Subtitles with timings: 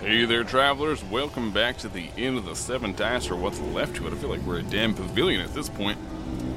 [0.00, 1.02] Hey there, travelers.
[1.02, 4.12] Welcome back to the end of the Seven Dice, or what's left to it.
[4.12, 5.98] I feel like we're a damn pavilion at this point.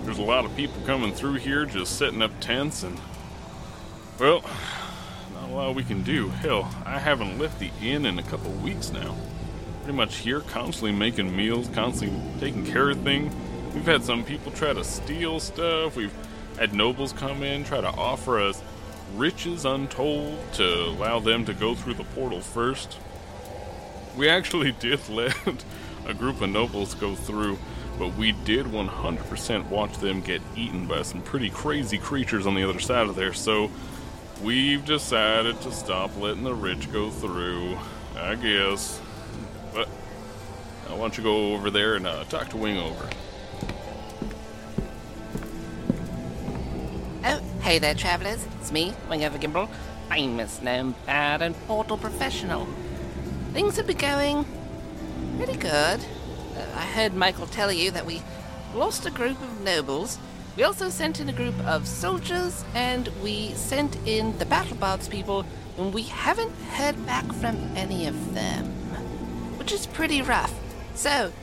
[0.03, 2.99] There's a lot of people coming through here just setting up tents, and.
[4.19, 4.43] Well,
[5.33, 6.29] not a lot we can do.
[6.29, 9.15] Hell, I haven't left the inn in a couple weeks now.
[9.83, 13.33] Pretty much here, constantly making meals, constantly taking care of things.
[13.73, 15.95] We've had some people try to steal stuff.
[15.95, 16.13] We've
[16.59, 18.61] had nobles come in, try to offer us
[19.15, 22.99] riches untold to allow them to go through the portal first.
[24.15, 25.35] We actually did let
[26.05, 27.57] a group of nobles go through,
[27.97, 32.67] but we did 100% watch them get eaten by some pretty crazy creatures on the
[32.67, 33.69] other side of there, so
[34.43, 37.77] we've decided to stop letting the rich go through,
[38.15, 38.99] I guess.
[39.73, 39.87] But
[40.87, 43.11] why don't you go over there and uh, talk to Wingover?
[47.23, 48.45] Oh, hey there, travelers.
[48.59, 49.69] It's me, Wingover Gimble,
[50.09, 52.67] famous gnome bard and portal professional.
[53.53, 54.45] Things have been going
[55.35, 55.99] pretty good.
[56.55, 58.21] Uh, I heard Michael tell you that we
[58.73, 60.17] lost a group of nobles.
[60.55, 65.09] We also sent in a group of soldiers, and we sent in the battle bards
[65.09, 65.45] people,
[65.77, 68.67] and we haven't heard back from any of them,
[69.59, 70.53] which is pretty rough.
[70.95, 71.33] So,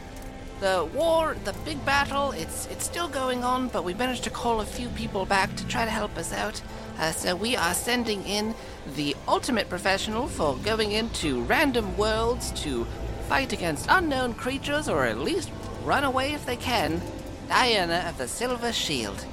[0.61, 4.63] the war, the big battle, it's it's still going on, but we managed to call
[4.63, 6.63] a few people back to try to help us out.
[6.99, 8.55] Uh, so we are sending in
[8.97, 12.85] the ultimate professional for going into random worlds to
[13.29, 15.51] fight against unknown creatures or at least
[15.85, 17.01] run away if they can.
[17.49, 19.25] Diana of the Silver Shield.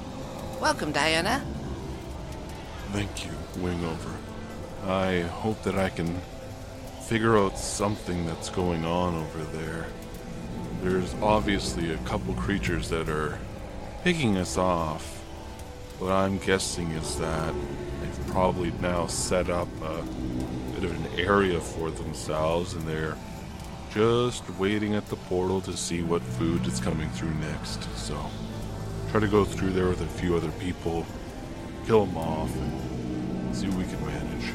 [0.60, 1.44] Welcome, Diana.
[2.92, 4.14] Thank you, Wingover.
[4.86, 6.20] I hope that I can
[7.02, 9.86] figure out something that's going on over there.
[10.82, 13.38] There's obviously a couple creatures that are
[14.04, 15.15] picking us off.
[15.98, 17.54] What I'm guessing is that
[18.00, 20.02] they've probably now set up a
[20.74, 23.16] bit of an area for themselves and they're
[23.94, 27.82] just waiting at the portal to see what food is coming through next.
[27.96, 28.14] So,
[29.10, 31.06] try to go through there with a few other people,
[31.86, 34.52] kill them off, and see what we can manage.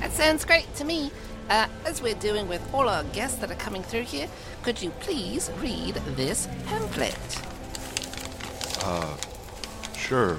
[0.00, 1.12] That sounds great to me.
[1.48, 4.26] Uh, as we're doing with all our guests that are coming through here,
[4.64, 7.16] could you please read this pamphlet?
[10.08, 10.38] Sure.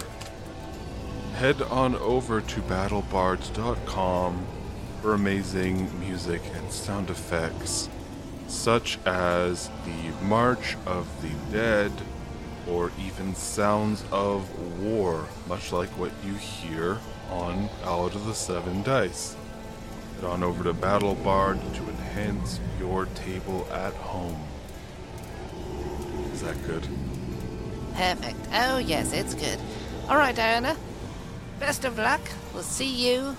[1.36, 4.48] Head on over to battlebards.com
[5.00, 7.88] for amazing music and sound effects,
[8.48, 11.92] such as the March of the Dead
[12.68, 14.50] or even sounds of
[14.82, 16.98] war, much like what you hear
[17.30, 19.36] on Ballad of the Seven Dice.
[20.16, 24.48] Head on over to BattleBard to enhance your table at home.
[26.34, 26.88] Is that good?
[28.00, 28.48] Perfect.
[28.54, 29.60] Oh, yes, it's good.
[30.08, 30.78] All right, Diana.
[31.60, 32.22] Best of luck.
[32.54, 33.36] We'll see you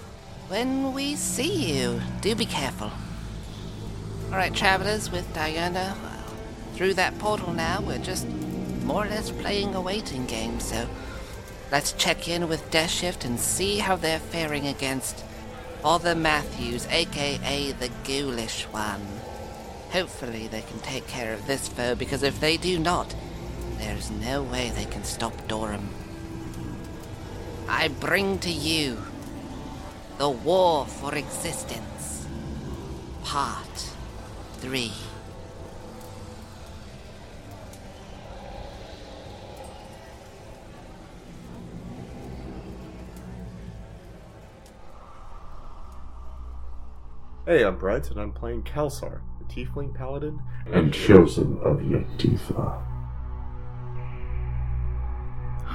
[0.49, 2.03] when we see you.
[2.21, 2.91] Do be careful.
[4.27, 5.97] All right, travelers, with Diana
[6.75, 8.29] through that portal now, we're just
[8.85, 10.87] more or less playing a waiting game, so
[11.73, 15.25] let's check in with Death Shift and see how they're faring against
[15.81, 19.07] Father Matthews, aka the Ghoulish One.
[19.91, 23.15] Hopefully, they can take care of this foe, because if they do not,
[23.81, 25.89] there's no way they can stop Dorum.
[27.69, 28.99] I bring to you
[30.19, 32.27] the War for Existence,
[33.25, 33.91] Part
[34.59, 34.93] 3.
[47.47, 50.41] Hey, I'm Brent, and I'm playing Kelsar, the Tiefling Paladin.
[50.67, 52.90] and chosen of Yetifa.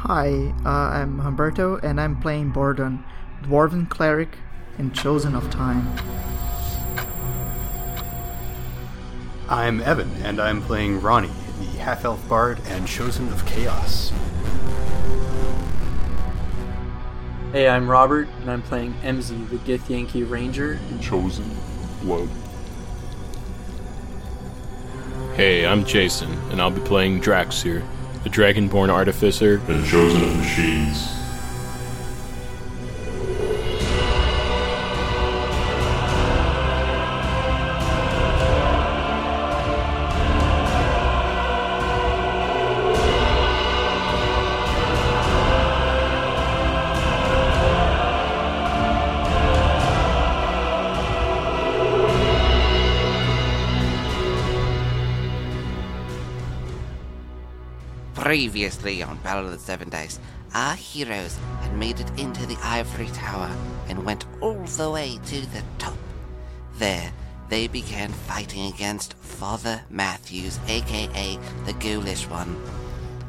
[0.07, 3.03] Hi, uh, I'm Humberto, and I'm playing Bordon,
[3.41, 4.37] Dwarven Cleric
[4.77, 5.97] and Chosen of Time.
[9.49, 14.13] I'm Evan, and I'm playing Ronnie, the half elf bard and chosen of chaos.
[17.51, 20.73] Hey, I'm Robert, and I'm playing MZ, the Githyanki Ranger.
[20.91, 21.49] And Chosen
[22.01, 22.29] blood.
[25.35, 27.83] Hey, I'm Jason, and I'll be playing Draxir,
[28.25, 29.61] the Dragonborn Artificer.
[29.67, 31.14] And chosen of machines.
[58.35, 60.19] Previously on Battle of the Seven Dice,
[60.53, 63.49] our heroes had made it into the Ivory Tower
[63.87, 65.95] and went all the way to the top.
[66.73, 67.13] There,
[67.47, 72.61] they began fighting against Father Matthews, aka the Ghoulish One.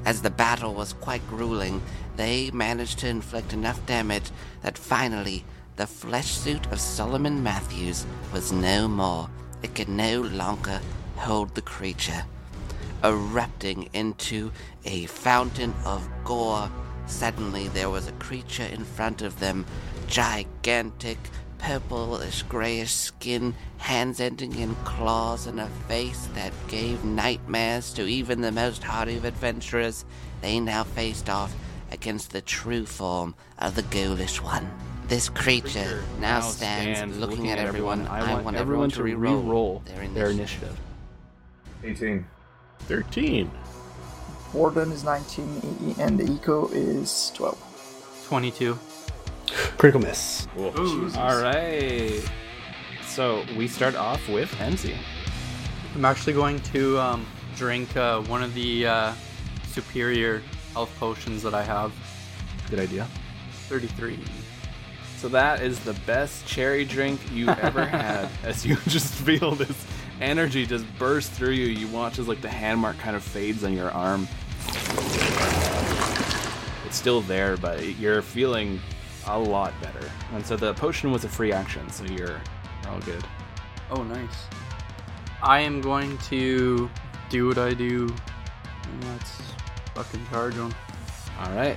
[0.04, 1.80] As the battle was quite grueling,
[2.16, 4.32] they managed to inflict enough damage
[4.62, 5.44] that finally
[5.76, 9.30] the flesh suit of Solomon Matthews was no more.
[9.62, 10.80] It could no longer
[11.14, 12.24] hold the creature.
[13.04, 14.50] Erupting into
[14.84, 16.70] a fountain of gore,
[17.06, 19.66] suddenly there was a creature in front of them,
[20.06, 21.18] gigantic,
[21.58, 28.40] purplish grayish skin, hands ending in claws, and a face that gave nightmares to even
[28.40, 30.04] the most hardy of adventurers.
[30.40, 31.54] They now faced off
[31.90, 34.70] against the true form of the ghoulish one.
[35.08, 38.08] This creature now stands, looking, at everyone.
[38.08, 40.80] I, want, everyone to re-roll, re-roll their their initiative.
[41.82, 42.02] initiative.
[42.02, 42.26] 18.
[42.80, 43.50] 13.
[44.52, 45.62] Warden is 19
[45.98, 48.24] e- and the Eco is 12.
[48.28, 48.78] 22.
[49.78, 50.46] Critical miss.
[50.56, 52.20] All right.
[53.04, 54.96] So we start off with Enzi.
[55.94, 57.26] I'm actually going to um,
[57.56, 59.12] drink uh, one of the uh,
[59.68, 60.42] superior
[60.72, 61.92] health potions that I have.
[62.70, 63.06] Good idea.
[63.68, 64.18] 33.
[65.18, 68.28] So that is the best cherry drink you ever had.
[68.44, 69.86] As you just feel this
[70.20, 73.64] energy just burst through you, you watch as like the hand mark kind of fades
[73.64, 74.28] on your arm.
[76.86, 78.80] It's still there, but you're feeling
[79.26, 80.10] a lot better.
[80.32, 82.40] And so the potion was a free action, so you're,
[82.82, 83.24] you're all good.
[83.90, 84.46] Oh, nice.
[85.42, 86.88] I am going to
[87.28, 88.08] do what I do.
[88.84, 89.40] And that's
[89.94, 90.74] fucking charge him.
[91.40, 91.76] All right.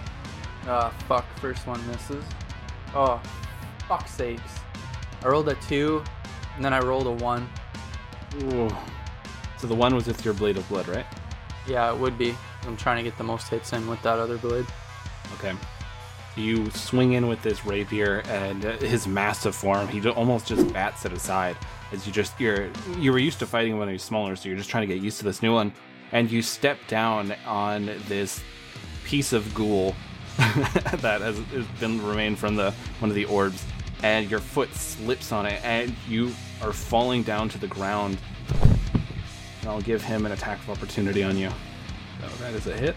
[0.65, 1.25] Ah, fuck.
[1.39, 2.23] First one misses.
[2.93, 3.21] Oh,
[3.87, 4.59] fuck sakes.
[5.23, 6.03] I rolled a two,
[6.55, 7.49] and then I rolled a one.
[8.35, 8.69] Ooh.
[9.57, 11.05] So the one was with your blade of blood, right?
[11.67, 12.35] Yeah, it would be.
[12.65, 14.65] I'm trying to get the most hits in with that other blade.
[15.35, 15.53] Okay.
[16.35, 21.11] You swing in with this rapier, and his massive form, he almost just bats it
[21.11, 21.57] aside.
[21.91, 24.57] As you just you're you were used to fighting when he was smaller, so you're
[24.57, 25.73] just trying to get used to this new one.
[26.11, 28.41] And you step down on this
[29.03, 29.95] piece of ghoul
[30.37, 33.63] that has, has been remained from the one of the orbs,
[34.03, 36.31] and your foot slips on it, and you
[36.61, 38.17] are falling down to the ground.
[39.61, 41.49] And I'll give him an attack of opportunity on you.
[42.21, 42.95] So that is a hit.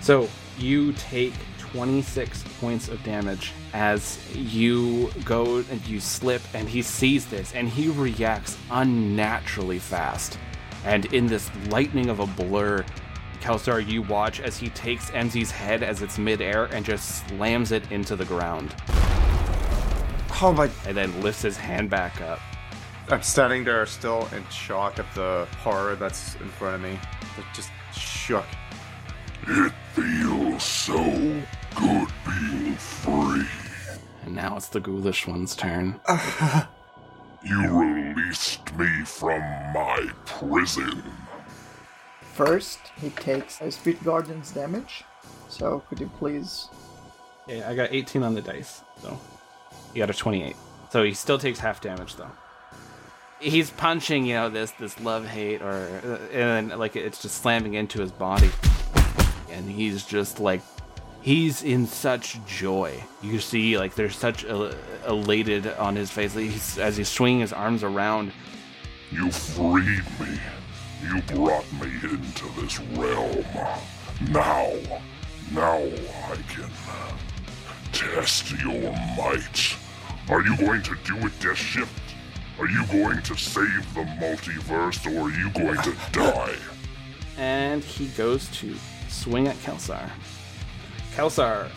[0.00, 6.80] So you take 26 points of damage as you go and you slip, and he
[6.82, 10.38] sees this and he reacts unnaturally fast.
[10.84, 12.84] And in this lightning of a blur,
[13.40, 17.90] Kelsar, you watch as he takes Enzi's head as it's midair and just slams it
[17.90, 18.74] into the ground.
[20.42, 20.70] Oh my.
[20.86, 22.40] And then lifts his hand back up.
[23.08, 26.98] I'm standing there still in shock at the horror that's in front of me.
[27.38, 28.44] It Just shook.
[29.46, 30.96] It feels so
[31.76, 33.46] good being free.
[34.24, 36.00] And now it's the ghoulish one's turn.
[37.48, 39.40] You released me from
[39.72, 41.00] my prison.
[42.34, 45.04] First, he takes a Spirit Guardian's damage.
[45.48, 46.68] So, could you please.
[47.46, 49.20] Yeah, I got 18 on the dice, so
[49.92, 50.56] he got a 28.
[50.90, 52.30] So he still takes half damage though.
[53.38, 57.74] He's punching, you know, this this love hate, or uh, and like it's just slamming
[57.74, 58.50] into his body,
[59.50, 60.62] and he's just like
[61.20, 63.02] he's in such joy.
[63.20, 64.72] You see, like there's such el-
[65.06, 68.32] elated on his face he's, as he's swinging his arms around.
[69.10, 70.38] You freed me.
[71.02, 73.44] You brought me into this realm.
[74.30, 74.72] Now,
[75.52, 76.70] now I can
[77.92, 79.76] test your might.
[80.28, 82.05] Are you going to do a death shift?
[82.58, 86.56] Are you going to save the multiverse or are you going to die?
[87.36, 88.74] and he goes to
[89.08, 90.08] swing at Kelsar.
[91.14, 91.68] Kelsar,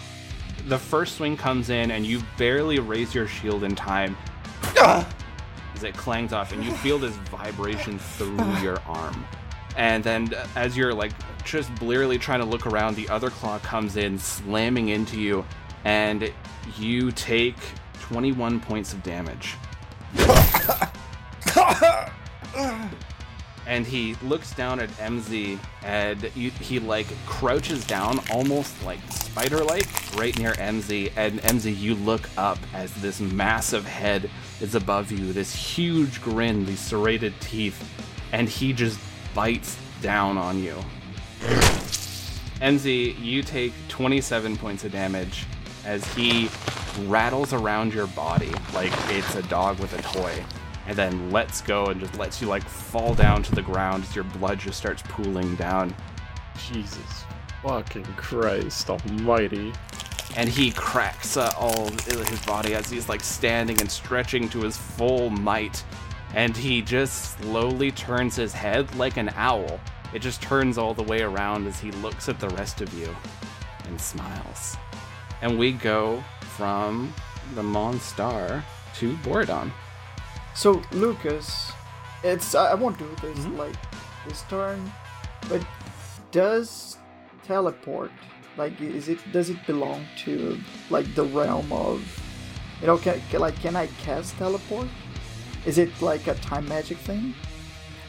[0.67, 4.17] the first swing comes in, and you barely raise your shield in time
[4.77, 5.07] ah.
[5.75, 9.25] as it clangs off, and you feel this vibration through your arm.
[9.77, 11.11] And then, as you're like
[11.45, 15.45] just blearily trying to look around, the other claw comes in, slamming into you,
[15.85, 16.31] and
[16.77, 17.55] you take
[18.01, 19.55] 21 points of damage.
[23.69, 29.63] And he looks down at MZ and you, he like crouches down almost like spider
[29.63, 35.11] like right near MZ and MZ you look up as this massive head is above
[35.11, 37.87] you this huge grin these serrated teeth
[38.31, 38.99] and he just
[39.35, 40.75] bites down on you.
[42.59, 45.45] MZ you take 27 points of damage
[45.85, 46.49] as he
[47.07, 50.43] rattles around your body like it's a dog with a toy
[50.87, 54.15] and then lets go and just lets you like fall down to the ground as
[54.15, 55.95] your blood just starts pooling down.
[56.67, 57.23] Jesus
[57.61, 59.71] fucking Christ almighty.
[60.35, 64.77] And he cracks uh, all his body as he's like standing and stretching to his
[64.77, 65.83] full might.
[66.33, 69.79] and he just slowly turns his head like an owl.
[70.13, 73.15] It just turns all the way around as he looks at the rest of you
[73.85, 74.75] and smiles.
[75.41, 76.23] And we go
[76.57, 77.13] from
[77.55, 78.63] the Monstar
[78.95, 79.71] to Bordon.
[80.55, 81.71] So Lucas,
[82.23, 83.75] it's I I won't do this like
[84.27, 84.91] this turn,
[85.47, 85.65] but
[86.31, 86.97] does
[87.45, 88.11] teleport
[88.57, 92.01] like is it does it belong to like the realm of
[92.81, 94.87] you know can, can like can I cast teleport?
[95.65, 97.33] Is it like a time magic thing?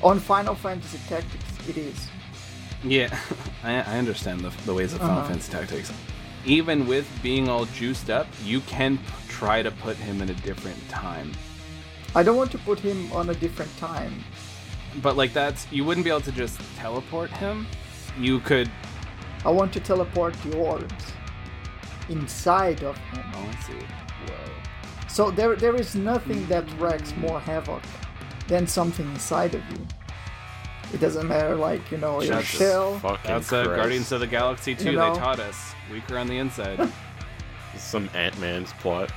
[0.03, 2.09] On Final Fantasy Tactics, it is.
[2.83, 3.15] Yeah,
[3.63, 5.29] I, I understand the, the ways of Final Uh-huh.
[5.29, 5.93] Fantasy Tactics.
[6.45, 10.89] Even with being all juiced up, you can try to put him in a different
[10.89, 11.33] time.
[12.15, 14.25] I don't want to put him on a different time.
[15.03, 17.67] But like that's you wouldn't be able to just teleport him.
[18.19, 18.71] You could.
[19.45, 21.13] I want to teleport the orbs
[22.09, 23.25] inside of him.
[23.35, 23.87] Oh, I see.
[24.27, 24.51] Whoa.
[25.09, 27.83] So there, there is nothing that wreaks more havoc
[28.49, 29.87] than something inside of you.
[30.93, 33.19] It doesn't matter, like you know, your That's- shell.
[33.25, 34.91] That's uh, Guardians of the Galaxy 2.
[34.91, 35.13] You know?
[35.15, 36.91] They taught us weaker on the inside.
[37.77, 39.11] Some Ant Man's plot.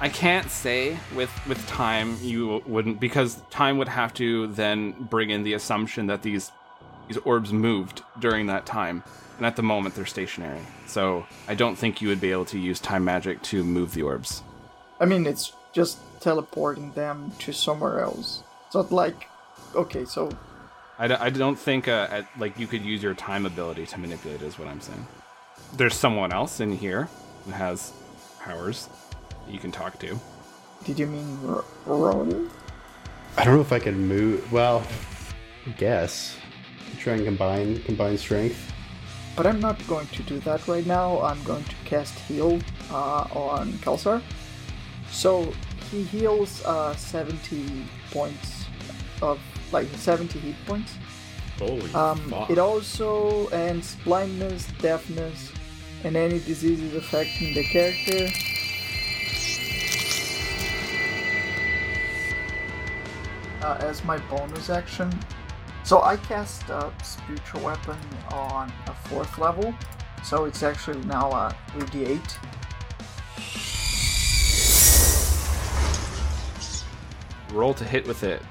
[0.00, 5.30] I can't say with with time you wouldn't because time would have to then bring
[5.30, 6.50] in the assumption that these
[7.06, 9.04] these orbs moved during that time,
[9.36, 10.60] and at the moment they're stationary.
[10.86, 14.02] So I don't think you would be able to use time magic to move the
[14.02, 14.42] orbs.
[14.98, 18.42] I mean, it's just teleporting them to somewhere else.
[18.66, 19.28] It's not like,
[19.74, 20.30] okay, so
[20.98, 23.98] I, d- I don't think uh, at, like you could use your time ability to
[23.98, 24.42] manipulate.
[24.42, 25.06] Is what I'm saying.
[25.74, 27.08] There's someone else in here
[27.44, 27.92] who has
[28.40, 28.88] powers
[29.46, 30.18] that you can talk to.
[30.84, 32.50] did you mean R- Roni?
[33.36, 34.52] I don't know if I can move.
[34.52, 34.82] Well,
[35.66, 36.36] I guess
[36.98, 38.72] try and combine combine strength.
[39.34, 41.20] But I'm not going to do that right now.
[41.22, 44.22] I'm going to cast heal uh, on Kelsar.
[45.10, 45.52] So
[45.90, 48.61] he heals uh, 70 points
[49.22, 49.40] of
[49.72, 50.94] like 70 hit points.
[51.58, 52.50] Holy Um, fuck.
[52.50, 55.52] it also ends blindness, deafness,
[56.04, 58.28] and any diseases affecting the character.
[63.62, 65.08] Uh, as my bonus action.
[65.84, 67.96] So I cast a spiritual weapon
[68.32, 69.72] on a fourth level,
[70.24, 72.38] so it's actually now a 3d8.
[77.52, 78.42] Roll to hit with it.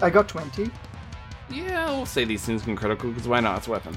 [0.00, 0.70] I got 20.
[1.50, 3.58] Yeah, we'll say these things can critical because why not?
[3.58, 3.96] It's a weapon.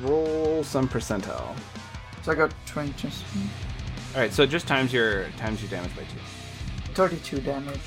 [0.00, 1.54] Roll some percentile.
[2.22, 3.24] So I got 20, just
[4.14, 6.18] All right, so just times your times your damage by two.
[6.94, 7.80] 32 damage.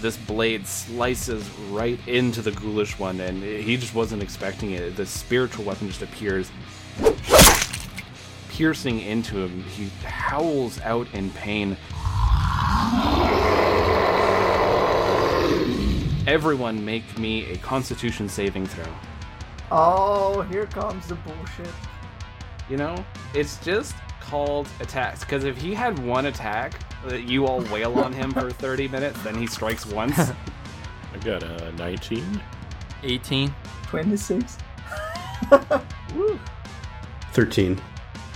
[0.00, 4.96] This blade slices right into the ghoulish one, and he just wasn't expecting it.
[4.96, 6.50] The spiritual weapon just appears,
[8.50, 9.62] piercing into him.
[9.62, 11.76] He howls out in pain.
[16.34, 18.92] Everyone, make me a Constitution saving throw.
[19.70, 21.72] Oh, here comes the bullshit.
[22.68, 25.20] You know, it's just called attacks.
[25.20, 29.22] Because if he had one attack that you all wail on him for 30 minutes,
[29.22, 30.18] then he strikes once.
[31.14, 32.42] I got a 19.
[33.04, 33.54] 18.
[33.84, 34.58] 26.
[37.30, 37.80] Thirteen.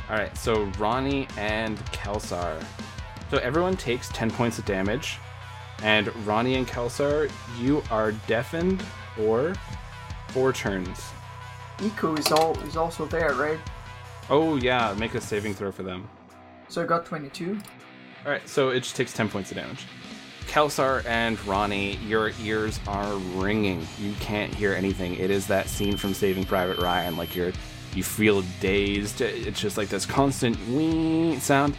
[0.08, 2.62] All right, so Ronnie and Kelsar.
[3.28, 5.18] So everyone takes 10 points of damage,
[5.82, 8.82] and Ronnie and Kelsar, you are deafened
[9.16, 9.54] for
[10.28, 11.00] four turns.
[11.80, 13.58] Iku is all is also there, right?
[14.30, 16.08] Oh yeah, make a saving throw for them.
[16.68, 17.58] So I got 22.
[18.24, 19.86] All right, so it just takes 10 points of damage.
[20.48, 23.86] Kelsar and Ronnie, your ears are ringing.
[23.98, 25.14] You can't hear anything.
[25.16, 27.16] It is that scene from Saving Private Ryan.
[27.16, 27.52] Like you're,
[27.94, 29.20] you feel dazed.
[29.20, 31.76] It's just like this constant wee sound.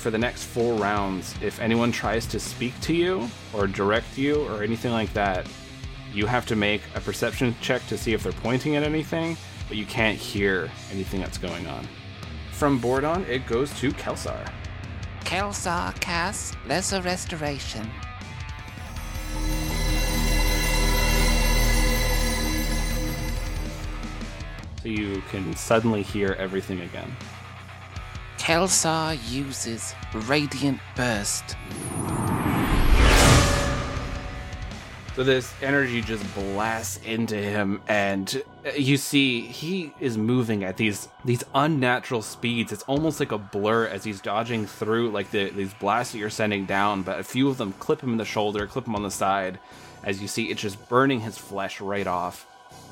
[0.00, 4.42] For the next four rounds, if anyone tries to speak to you or direct you
[4.48, 5.46] or anything like that,
[6.14, 9.36] you have to make a perception check to see if they're pointing at anything,
[9.68, 11.86] but you can't hear anything that's going on.
[12.50, 14.50] From Bordon, it goes to Kelsar.
[15.24, 17.86] Kelsar casts Lesser Restoration.
[24.82, 27.14] so you can suddenly hear everything again.
[28.50, 31.54] Kelsar uses Radiant Burst.
[35.14, 38.42] So this energy just blasts into him, and
[38.76, 42.72] you see he is moving at these these unnatural speeds.
[42.72, 46.28] It's almost like a blur as he's dodging through like the, these blasts that you're
[46.28, 47.02] sending down.
[47.02, 49.60] But a few of them clip him in the shoulder, clip him on the side.
[50.02, 52.48] As you see, it's just burning his flesh right off,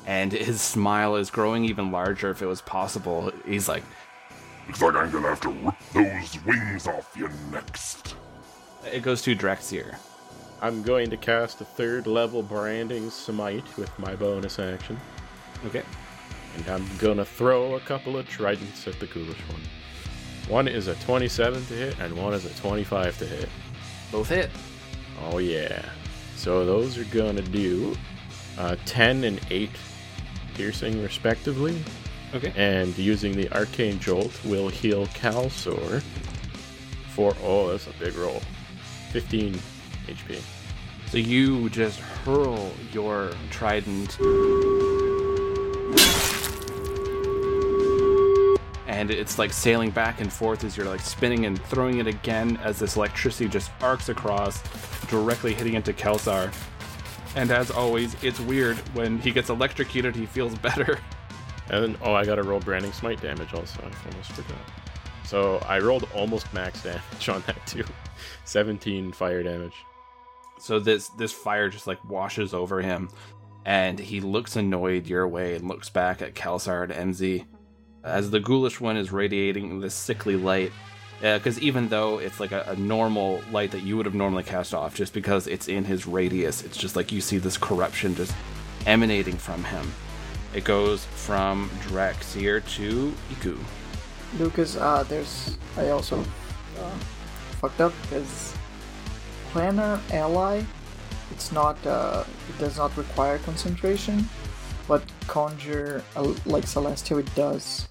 [0.07, 2.29] and his smile is growing even larger.
[2.29, 3.83] If it was possible, he's like,
[4.69, 8.15] Looks like I'm gonna have to rip those wings off you next.
[8.85, 9.95] it goes to Draxir.
[10.61, 14.99] I'm going to cast a third level branding smite with my bonus action.
[15.65, 15.81] Okay.
[16.55, 19.61] And I'm gonna throw a couple of tridents at the ghoulish one.
[20.47, 23.49] One is a 27 to hit, and one is a 25 to hit.
[24.11, 24.51] Both hit.
[25.31, 25.83] Oh yeah.
[26.35, 27.95] So those are gonna do
[28.59, 29.71] uh, 10 and 8
[30.53, 31.83] piercing respectively.
[32.33, 32.53] Okay.
[32.55, 36.01] And using the arcane jolt will heal Kelsar
[37.09, 38.41] for oh that's a big roll.
[39.11, 39.59] 15
[40.07, 40.41] HP.
[41.07, 44.19] So you just hurl your trident.
[48.87, 52.57] And it's like sailing back and forth as you're like spinning and throwing it again
[52.63, 54.61] as this electricity just arcs across,
[55.07, 56.53] directly hitting into Kelsar.
[57.35, 60.99] And as always, it's weird when he gets electrocuted, he feels better.
[61.69, 63.81] And then, oh, I got to roll branding smite damage also.
[63.81, 64.57] I almost forgot.
[65.23, 67.85] So I rolled almost max damage on that too.
[68.45, 69.75] 17 fire damage.
[70.59, 73.09] So this this fire just like washes over him,
[73.65, 77.45] and he looks annoyed your way and looks back at Kelsar and MZ
[78.03, 80.71] as the ghoulish one is radiating this sickly light.
[81.23, 84.43] Uh, because even though it's like a, a normal light that you would have normally
[84.43, 88.15] cast off, just because it's in his radius, it's just like you see this corruption
[88.15, 88.33] just
[88.85, 89.91] emanating from him.
[90.53, 93.57] It goes from Draxir to Iku.
[94.37, 95.57] Lucas, uh, there's.
[95.77, 96.97] I also uh,
[97.61, 98.53] fucked up because
[99.51, 100.63] Planar Ally,
[101.31, 101.77] it's not.
[101.85, 104.27] Uh, it does not require concentration,
[104.87, 107.87] but conjure uh, like Celestial it does.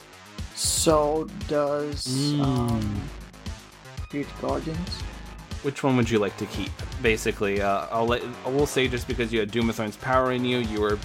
[0.55, 3.03] So does um,
[4.05, 5.00] Spirit Guardians.
[5.62, 6.71] Which one would you like to keep?
[7.03, 10.59] Basically, uh, I'll let I will say just because you had Doomathorn's power in you,
[10.59, 10.99] you were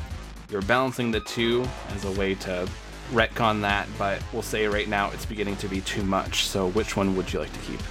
[0.53, 2.69] you're balancing the two as a way to
[3.11, 3.87] retcon that.
[3.97, 6.45] But we'll say right now it's beginning to be too much.
[6.45, 7.81] So which one would you like to keep?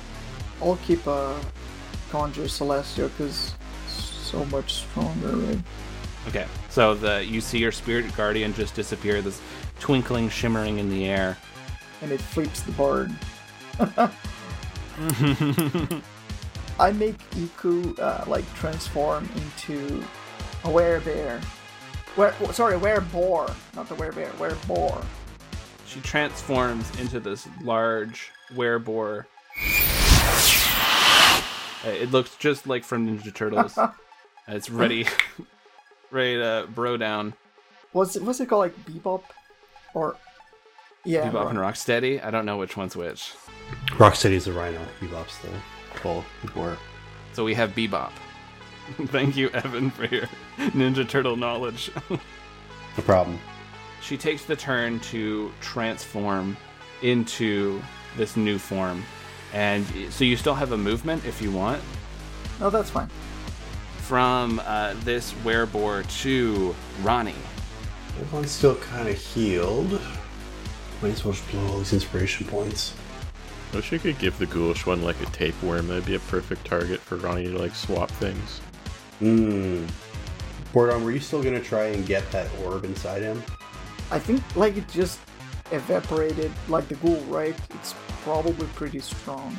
[0.62, 1.38] I'll keep uh,
[2.11, 3.54] Conjure Celestial because
[3.88, 5.59] so much stronger, right?
[6.29, 9.42] Okay, so the you see your spirit guardian just disappear, this
[9.81, 11.37] twinkling, shimmering in the air.
[12.01, 13.12] And it flips the bird.
[16.79, 20.05] I make Iku uh, like transform into
[20.64, 21.42] a werebear.
[22.16, 25.05] Were, sorry, wereboar, not the where bear, where wereboar.
[25.87, 29.25] She transforms into this large wereboar.
[31.85, 33.79] Uh, It looks just like from Ninja Turtles.
[34.48, 35.07] Uh, it's ready,
[36.11, 37.33] ready to bro down.
[37.92, 39.22] Was it what's it called like Bebop,
[39.94, 40.16] or
[41.05, 42.22] yeah, Bebop and Rocksteady.
[42.25, 43.35] I don't know which one's which.
[43.90, 44.81] Rocksteady's the rhino.
[45.01, 45.48] Bebop's the
[46.03, 46.25] bull.
[46.57, 46.77] War.
[47.35, 48.11] So we have Bebop.
[49.07, 51.90] Thank you, Evan, for your Ninja Turtle knowledge.
[52.11, 52.18] No
[53.05, 53.38] problem.
[54.03, 56.57] she takes the turn to transform
[57.03, 57.81] into
[58.16, 59.03] this new form.
[59.53, 61.83] And so you still have a movement if you want.
[62.61, 63.09] No, that's fine.
[63.99, 67.35] From uh, this wereboar to Ronnie.
[68.21, 69.92] Everyone's still kind of healed.
[71.01, 72.95] Might as well just blow all these inspiration points.
[73.73, 75.88] I Wish you could give the ghoulish one like a tapeworm.
[75.88, 78.61] That'd be a perfect target for Ronnie to like swap things.
[79.18, 79.87] Hmm.
[80.72, 83.42] Bordon, were you still gonna try and get that orb inside him?
[84.11, 85.20] I think like it just
[85.70, 87.55] evaporated like the ghoul, right?
[87.75, 89.57] It's probably pretty strong.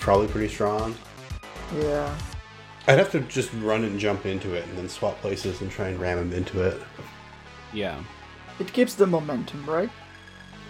[0.00, 0.94] Probably pretty strong.
[1.76, 2.14] Yeah.
[2.86, 5.88] I'd have to just run and jump into it and then swap places and try
[5.88, 6.80] and ram him into it.
[7.72, 8.02] Yeah.
[8.60, 9.90] It keeps the momentum, right?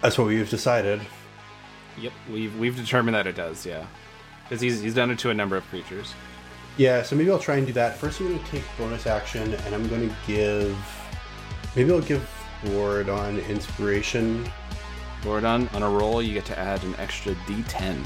[0.01, 1.01] That's what we've decided.
[1.99, 2.13] Yep.
[2.31, 3.65] We've we've determined that it does.
[3.65, 3.85] Yeah.
[4.43, 6.13] Because he's he's done it to a number of creatures.
[6.77, 7.95] Yeah, so maybe I'll try and do that.
[7.97, 10.77] First, I'm going to take bonus action, and I'm going to give.
[11.75, 12.27] Maybe I'll give
[12.67, 14.49] Ward on inspiration.
[15.23, 18.05] Bordon, on a roll, you get to add an extra D10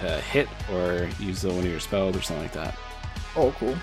[0.00, 2.76] to hit or use one of your spells or something like that.
[3.36, 3.74] Oh, cool.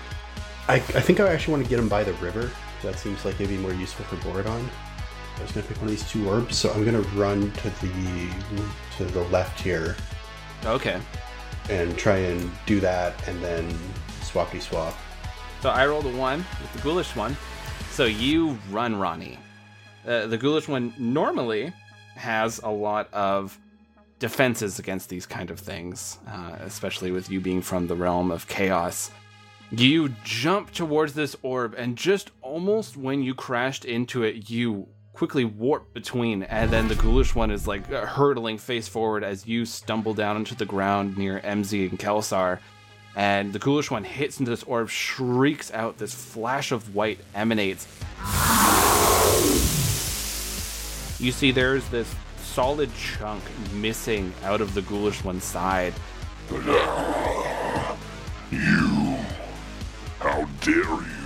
[0.68, 2.50] I, I think I actually want to get him by the river.
[2.82, 4.68] That seems like it'd be more useful for Bordon.
[5.38, 7.50] I was going to pick one of these two orbs, so I'm going to run
[7.50, 8.30] to the
[8.98, 9.96] to the left here
[10.64, 11.00] Okay.
[11.70, 13.66] and try and do that, and then
[14.32, 14.94] swappy swap.
[15.60, 17.36] So I rolled a one with the ghoulish one.
[17.90, 19.38] So you run Ronnie.
[20.06, 21.72] Uh, the ghoulish one normally
[22.14, 23.58] has a lot of
[24.18, 28.46] defenses against these kind of things, uh, especially with you being from the realm of
[28.46, 29.10] chaos.
[29.70, 35.44] You jump towards this orb, and just almost when you crashed into it, you quickly
[35.44, 40.14] warp between, and then the ghoulish one is like hurtling face forward as you stumble
[40.14, 42.58] down into the ground near MZ and Kelsar.
[43.16, 47.86] And the ghoulish one hits into this orb, shrieks out, this flash of white emanates.
[51.20, 53.42] You see, there's this solid chunk
[53.74, 55.92] missing out of the ghoulish one's side.
[56.50, 56.68] You
[60.18, 61.20] How dare you?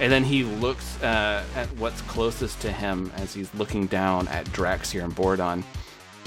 [0.00, 4.46] And then he looks uh, at what's closest to him as he's looking down at
[4.46, 5.62] Draxir and Bordon.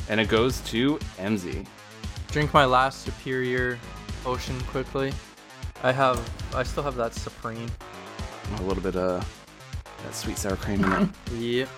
[0.10, 1.66] And it goes to MZ.
[2.32, 3.78] Drink my last superior
[4.28, 5.14] potion quickly.
[5.84, 6.20] I have,
[6.54, 7.70] I still have that supreme.
[8.58, 9.24] A little bit of
[10.04, 11.10] that sweet sour cream in it.
[11.40, 11.70] Yep.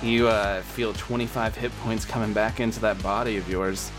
[0.00, 3.90] You uh, feel 25 hit points coming back into that body of yours.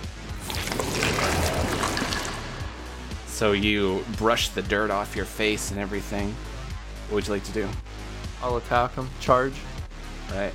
[3.28, 6.34] So you brush the dirt off your face and everything.
[7.10, 7.68] What would you like to do?
[8.42, 9.10] I'll attack him.
[9.20, 9.54] Charge.
[10.34, 10.54] Right.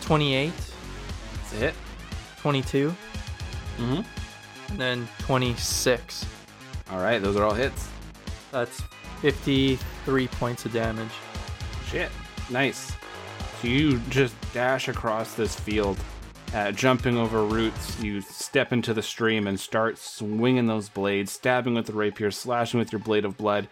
[0.00, 1.74] 28, It's a hit.
[2.40, 2.92] 22,
[3.78, 4.00] Mm-hmm.
[4.72, 6.26] and then 26.
[6.90, 7.88] All right, those are all hits.
[8.52, 8.80] That's
[9.22, 11.10] 53 points of damage.
[11.88, 12.10] Shit.
[12.50, 12.92] Nice.
[13.60, 15.98] So you just dash across this field,
[16.54, 17.98] uh, jumping over roots.
[18.00, 22.78] You step into the stream and start swinging those blades, stabbing with the rapier, slashing
[22.78, 23.68] with your blade of blood.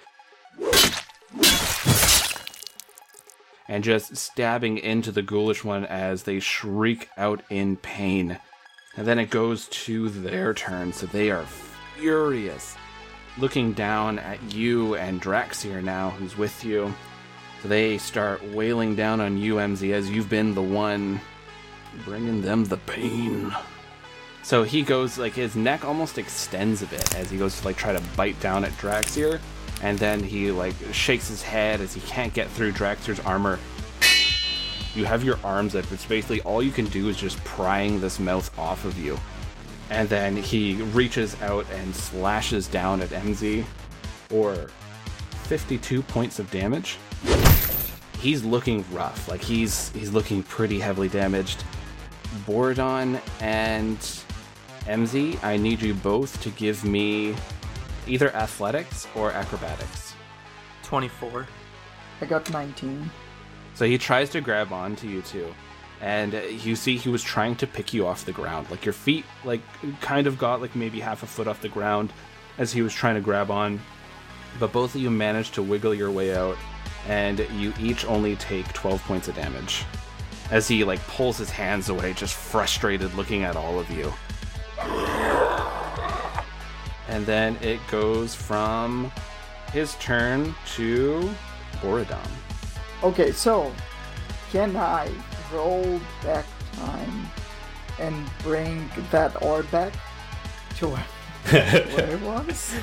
[3.68, 8.38] And just stabbing into the ghoulish one as they shriek out in pain.
[8.96, 11.46] And then it goes to their turn, so they are
[11.96, 12.76] furious.
[13.36, 16.94] Looking down at you and Draxir now, who's with you.
[17.62, 21.20] So they start wailing down on you, MZ, as you've been the one
[22.04, 23.54] bringing them the pain.
[24.42, 27.76] So he goes, like, his neck almost extends a bit as he goes to, like,
[27.76, 29.40] try to bite down at Draxir.
[29.82, 33.58] And then he, like, shakes his head as he can't get through Draxir's armor.
[34.94, 35.90] You have your arms up.
[35.90, 39.18] It's basically all you can do is just prying this mouth off of you.
[39.90, 43.64] And then he reaches out and slashes down at MZ
[44.28, 44.70] for
[45.44, 46.98] 52 points of damage
[48.24, 49.28] he's looking rough.
[49.28, 51.62] Like he's he's looking pretty heavily damaged.
[52.46, 53.98] Bordon and
[54.86, 57.36] MZ, I need you both to give me
[58.06, 60.14] either athletics or acrobatics.
[60.82, 61.46] 24.
[62.20, 63.10] I got 19.
[63.74, 65.54] So he tries to grab on to you two.
[66.04, 68.70] And you see he was trying to pick you off the ground.
[68.70, 69.62] Like your feet like
[70.02, 72.12] kind of got like maybe half a foot off the ground
[72.58, 73.80] as he was trying to grab on.
[74.60, 76.58] But both of you managed to wiggle your way out
[77.08, 79.84] and you each only take 12 points of damage
[80.50, 84.12] as he like pulls his hands away just frustrated looking at all of you
[87.14, 89.10] and then it goes from
[89.72, 91.30] his turn to
[91.80, 92.18] Bordon.
[93.02, 93.72] Okay, so
[94.50, 95.10] can I
[95.52, 97.28] roll back time
[98.00, 99.92] and bring that orb back
[100.76, 101.06] to where,
[101.50, 102.74] where it was?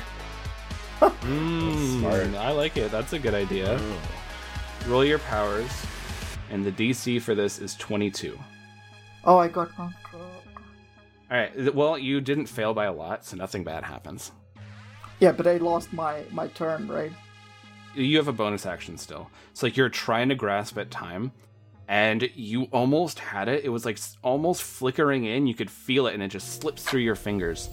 [1.00, 2.90] Mm, I like it.
[2.92, 3.80] That's a good idea.
[4.86, 5.70] Roll your powers,
[6.50, 8.38] and the DC for this is 22.
[9.24, 9.94] Oh, I got wrong.
[11.32, 11.74] All right.
[11.74, 14.32] Well, you didn't fail by a lot, so nothing bad happens.
[15.18, 17.12] Yeah, but I lost my my turn, right?
[17.94, 19.30] You have a bonus action still.
[19.50, 21.32] It's like you're trying to grasp at time,
[21.92, 23.66] and you almost had it.
[23.66, 25.46] It was like almost flickering in.
[25.46, 27.68] You could feel it, and it just slips through your fingers.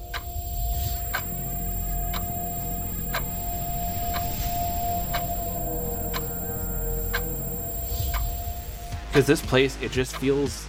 [9.08, 10.67] Because this place, it just feels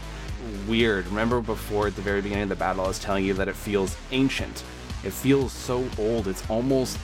[0.69, 1.09] weird.
[1.09, 3.57] Remember before at the very beginning of the battle, I was telling you that it
[3.57, 4.63] feels ancient.
[5.03, 6.29] It feels so old.
[6.29, 6.99] It's almost,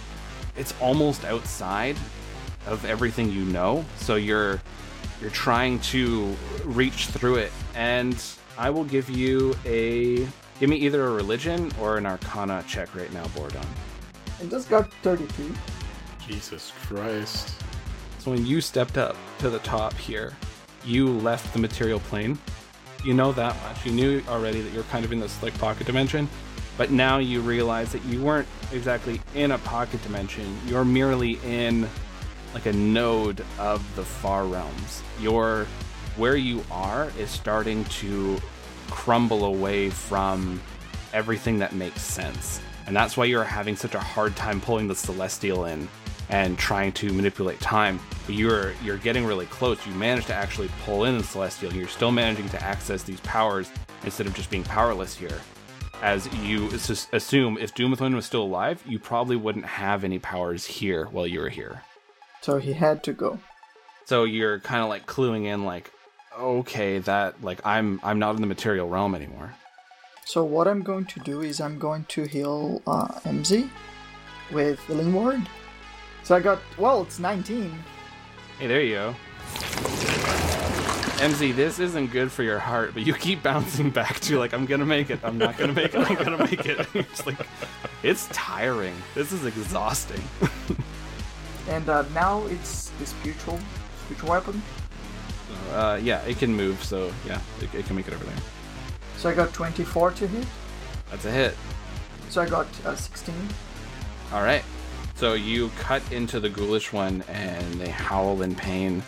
[0.57, 1.97] it's almost outside
[2.69, 3.85] of everything you know.
[3.97, 4.61] So you're,
[5.21, 7.53] you're trying to reach through it.
[7.75, 8.23] And
[8.59, 10.27] I will give you a,
[10.61, 13.67] give me either a religion or an arcana check right now, Bordon.
[14.41, 15.55] I just got 32.
[16.27, 17.63] Jesus Christ.
[18.19, 20.35] So when you stepped up to the top here,
[20.85, 22.39] you left the material plane.
[23.05, 23.87] You know that much.
[23.87, 26.29] You knew already that you're kind of in this like pocket dimension,
[26.77, 30.59] but now you realize that you weren't exactly in a pocket dimension.
[30.67, 31.89] You're merely in
[32.57, 35.03] like a node of the far realms.
[35.21, 35.67] You're
[36.17, 38.41] where you are is starting to
[38.89, 40.59] crumble away from
[41.13, 42.63] everything that makes sense.
[42.87, 45.87] And that's why you're having such a hard time pulling the celestial in
[46.31, 48.01] and trying to manipulate time.
[48.25, 49.87] But you're you're getting really close.
[49.87, 51.75] You managed to actually pull in the celestial.
[51.75, 53.71] You're still managing to access these powers
[54.03, 55.39] instead of just being powerless here.
[56.01, 56.69] As you
[57.13, 61.41] assume, if Doomthwin was still alive, you probably wouldn't have any powers here while you
[61.41, 61.83] were here.
[62.41, 63.39] So he had to go.
[64.05, 65.91] So you're kind of like cluing in, like,
[66.39, 69.55] okay, that like I'm I'm not in the material realm anymore.
[70.25, 73.71] So what I'm going to do is I'm going to heal uh, MZ
[74.53, 75.49] with Healing Word.
[76.23, 77.79] So I got well, it's 19.
[78.59, 79.15] Hey, there you go.
[81.17, 84.67] MZ, this isn't good for your heart, but you keep bouncing back to like, I'm
[84.67, 86.87] gonna make it, I'm not gonna make it, I'm gonna make it.
[86.95, 87.39] it's like,
[88.03, 88.95] it's tiring.
[89.15, 90.23] This is exhausting.
[91.69, 93.59] And uh, now it's the spiritual,
[94.05, 94.63] spiritual weapon.
[95.73, 98.37] Uh, yeah, it can move, so yeah, it, it can make it over there.
[99.17, 100.47] So I got 24 to hit.
[101.11, 101.57] That's a hit.
[102.29, 103.35] So I got uh, 16.
[104.33, 104.63] All right.
[105.15, 109.03] So you cut into the ghoulish one, and they howl in pain.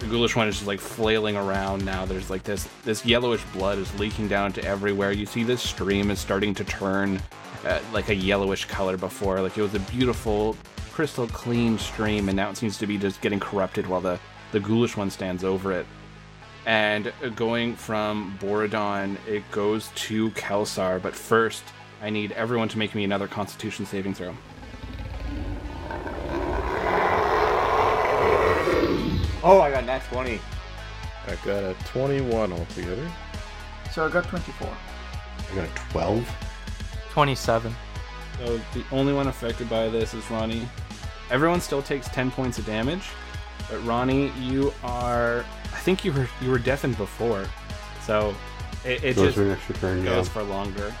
[0.00, 2.04] The ghoulish one is just like flailing around now.
[2.04, 5.12] There's like this this yellowish blood is leaking down to everywhere.
[5.12, 7.20] You see this stream is starting to turn
[7.66, 9.40] uh, like a yellowish color before.
[9.40, 10.56] Like it was a beautiful,
[11.00, 14.20] crystal clean stream, and now it seems to be just getting corrupted while the
[14.52, 15.86] the ghoulish one stands over it.
[16.66, 21.00] And going from Bordon, it goes to Kelsar.
[21.00, 21.64] But first,
[22.02, 24.36] I need everyone to make me another Constitution saving throw.
[29.42, 30.38] Oh, I got nat 20.
[31.28, 33.10] I got a 21 altogether.
[33.90, 34.68] So I got 24.
[34.68, 36.30] I got a 12.
[37.08, 37.74] 27.
[38.36, 40.68] So the only one affected by this is Ronnie.
[41.30, 43.08] Everyone still takes 10 points of damage,
[43.70, 45.44] but Ronnie, you are.
[45.72, 47.46] I think you were you were deafened before,
[48.04, 48.34] so
[48.84, 50.32] it, it Goes just for an extra turn, goes yeah.
[50.32, 50.94] for longer.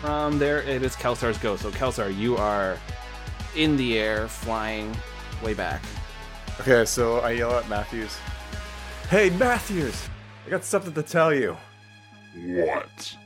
[0.00, 1.56] From there, it is Kelsar's go.
[1.56, 2.78] So Kelsar, you are
[3.56, 4.96] in the air, flying
[5.42, 5.82] way back.
[6.60, 8.16] Okay, so I yell at Matthews.
[9.08, 10.08] Hey, Matthews!
[10.46, 11.56] I got something to tell you.
[12.34, 13.16] What?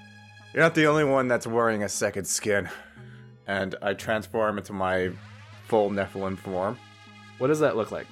[0.53, 2.69] You're not the only one that's wearing a second skin.
[3.47, 5.11] And I transform into my
[5.67, 6.79] full Nephilim form.
[7.39, 8.07] What does that look like?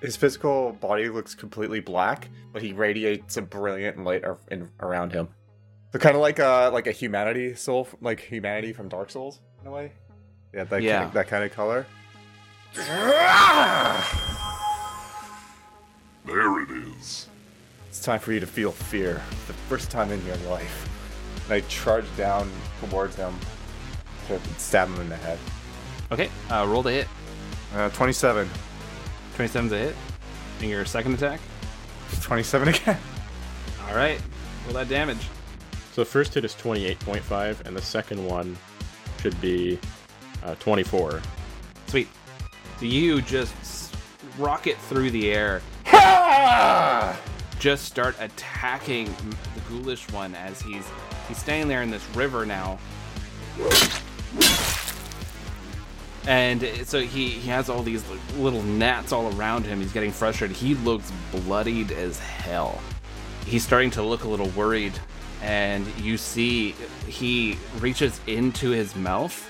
[0.00, 5.12] His physical body looks completely black, but he radiates a brilliant light ar- in, around
[5.12, 5.28] him.
[5.92, 9.68] So kind of like a like a humanity soul, like humanity from Dark Souls in
[9.68, 9.92] a way.
[10.54, 10.96] Yeah, that Yeah.
[10.98, 11.86] Kind of, that kind of color.
[16.26, 17.28] There it is.
[17.88, 20.88] It's time for you to feel fear, the first time in your life.
[21.44, 22.50] And I charge down
[22.80, 23.32] towards him
[24.26, 25.38] to stab him in the head.
[26.12, 27.08] Okay, uh, roll the hit.
[27.74, 28.48] Uh, 27.
[29.36, 29.96] 27's a hit.
[30.60, 31.40] And your second attack.
[32.22, 32.98] 27 again.
[33.88, 34.20] All right,
[34.64, 35.28] roll that damage.
[35.92, 38.56] So the first hit is 28.5, and the second one
[39.20, 39.78] should be
[40.44, 41.22] uh, 24.
[41.88, 42.08] Sweet.
[42.78, 43.94] So you just
[44.38, 45.62] rocket through the air.
[47.58, 50.86] Just start attacking the ghoulish one as he's
[51.26, 52.78] he's standing there in this river now.
[56.26, 58.04] And so he, he has all these
[58.36, 59.80] little gnats all around him.
[59.80, 60.56] He's getting frustrated.
[60.56, 62.80] He looks bloodied as hell.
[63.44, 64.98] He's starting to look a little worried.
[65.42, 66.72] And you see
[67.06, 69.48] he reaches into his mouth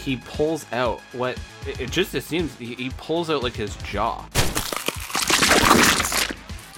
[0.00, 4.26] he pulls out what it just seems he pulls out like his jaw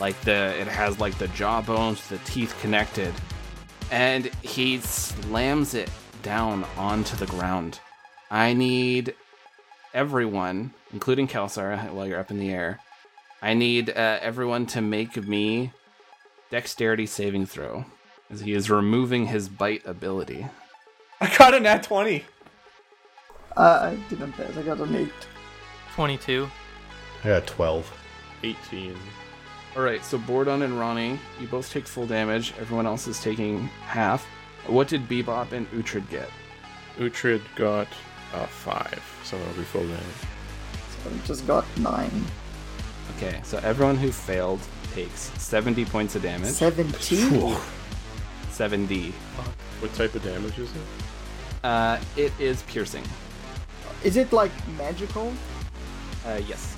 [0.00, 3.12] like the it has like the jaw bones the teeth connected
[3.90, 5.90] and he slams it
[6.22, 7.78] down onto the ground
[8.33, 9.14] i need
[9.95, 12.81] everyone including kelsar while you're up in the air
[13.40, 15.71] i need uh, everyone to make me
[16.51, 17.85] dexterity saving throw
[18.31, 20.49] as he is removing his bite ability
[21.23, 22.25] I got a nat 20.
[23.57, 24.57] Uh, I didn't pass.
[24.57, 25.09] I got an 8.
[25.95, 26.51] 22.
[27.23, 27.99] I got 12.
[28.42, 28.97] 18.
[29.77, 32.55] All right, so Bordon and Ronnie, you both take full damage.
[32.61, 34.27] Everyone else is taking half.
[34.66, 36.29] What did Bebop and Uhtred get?
[36.99, 37.87] Uhtred got
[38.33, 40.03] uh, 5, so that'll be full damage.
[41.03, 42.25] So I just got 9.
[43.16, 44.61] Okay, so everyone who failed
[44.95, 46.51] takes 70 points of damage.
[46.51, 47.57] 17?
[48.51, 49.11] 70.
[49.81, 50.83] What type of damage is it?
[51.64, 53.05] Uh, it is piercing.
[54.05, 55.33] Is it like magical?
[56.27, 56.77] Uh, yes.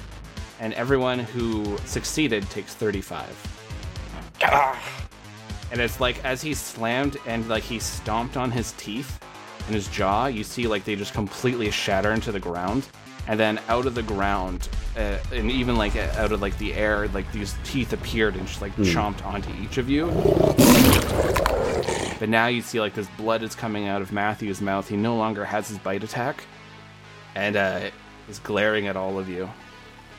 [0.60, 3.28] And everyone who succeeded takes 35.
[5.72, 9.18] And it's like as he slammed and like he stomped on his teeth
[9.66, 12.86] and his jaw, you see like they just completely shatter into the ground.
[13.26, 16.74] And then out of the ground, uh, and even like uh, out of like the
[16.74, 20.06] air, like these teeth appeared and just like chomped onto each of you.
[22.18, 24.88] But now you see like this blood is coming out of Matthew's mouth.
[24.88, 26.44] He no longer has his bite attack,
[27.34, 27.90] and uh,
[28.28, 29.48] is glaring at all of you.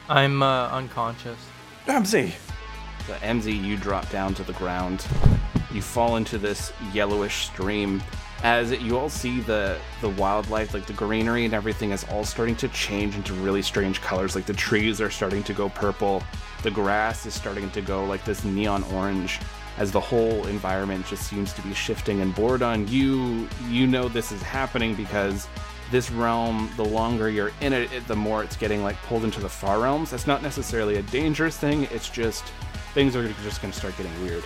[0.09, 1.39] I'm uh, unconscious.
[1.87, 2.33] Ramsey!
[3.07, 5.05] So MZ, you drop down to the ground.
[5.71, 8.01] You fall into this yellowish stream.
[8.45, 12.55] As you all see the the wildlife, like the greenery and everything, is all starting
[12.57, 14.35] to change into really strange colors.
[14.35, 16.21] Like the trees are starting to go purple,
[16.61, 19.39] the grass is starting to go like this neon orange.
[19.79, 22.21] As the whole environment just seems to be shifting.
[22.21, 25.47] And Bordon, you you know this is happening because
[25.89, 29.39] this realm, the longer you're in it, it, the more it's getting like pulled into
[29.39, 30.11] the far realms.
[30.11, 31.85] That's not necessarily a dangerous thing.
[31.85, 32.43] It's just
[32.93, 34.43] things are just going to start getting weird.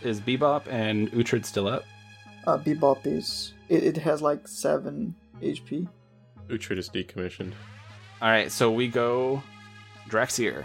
[0.00, 1.84] Is Bebop and Uhtred still up?
[2.46, 3.54] Uh, Bebop is.
[3.68, 5.88] It, it has like 7 HP.
[6.48, 7.52] Uhtred is decommissioned.
[8.20, 9.42] All right, so we go
[10.08, 10.64] Draxir.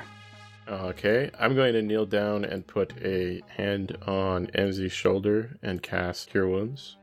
[0.67, 6.29] Okay, I'm going to kneel down and put a hand on Emzy's shoulder and cast
[6.29, 6.97] Cure Wounds.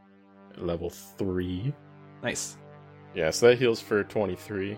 [0.52, 1.72] at Level 3.
[2.22, 2.56] Nice.
[3.14, 4.76] Yeah, so that heals for 23.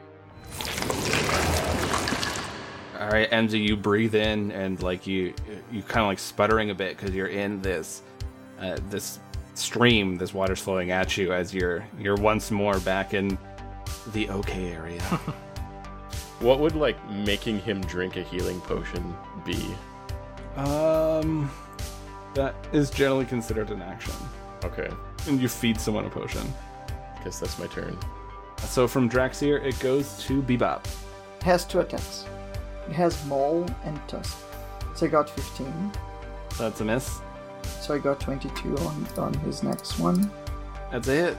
[3.01, 5.35] All right, Emzy, you breathe in and like you
[5.71, 8.03] you kind of like sputtering a bit because you're in this
[8.61, 9.19] uh, this
[9.59, 10.17] stream.
[10.17, 13.37] This water's flowing at you as you're you're once more back in
[14.13, 15.03] the OK area.
[16.41, 19.17] What would, like, making him drink a healing potion
[19.47, 19.75] be?
[20.57, 21.51] um,
[22.35, 24.13] that is generally considered an action,
[24.63, 24.91] Okay,
[25.29, 26.43] and you feed someone a potion.
[27.25, 27.97] guess that's my turn.
[28.59, 30.85] So from Draxir, it goes to Bebop.
[31.39, 32.27] It has two attacks.
[32.87, 34.37] It has Maul and Tusk.
[34.95, 35.91] So I got 15.
[36.59, 37.19] That's a miss.
[37.81, 40.31] So I got 22 on, on his next one.
[40.91, 41.37] That's it.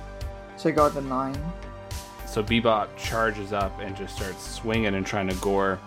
[0.57, 1.35] So I got a 9.
[2.25, 5.79] So Bebop charges up and just starts swinging and trying to gore.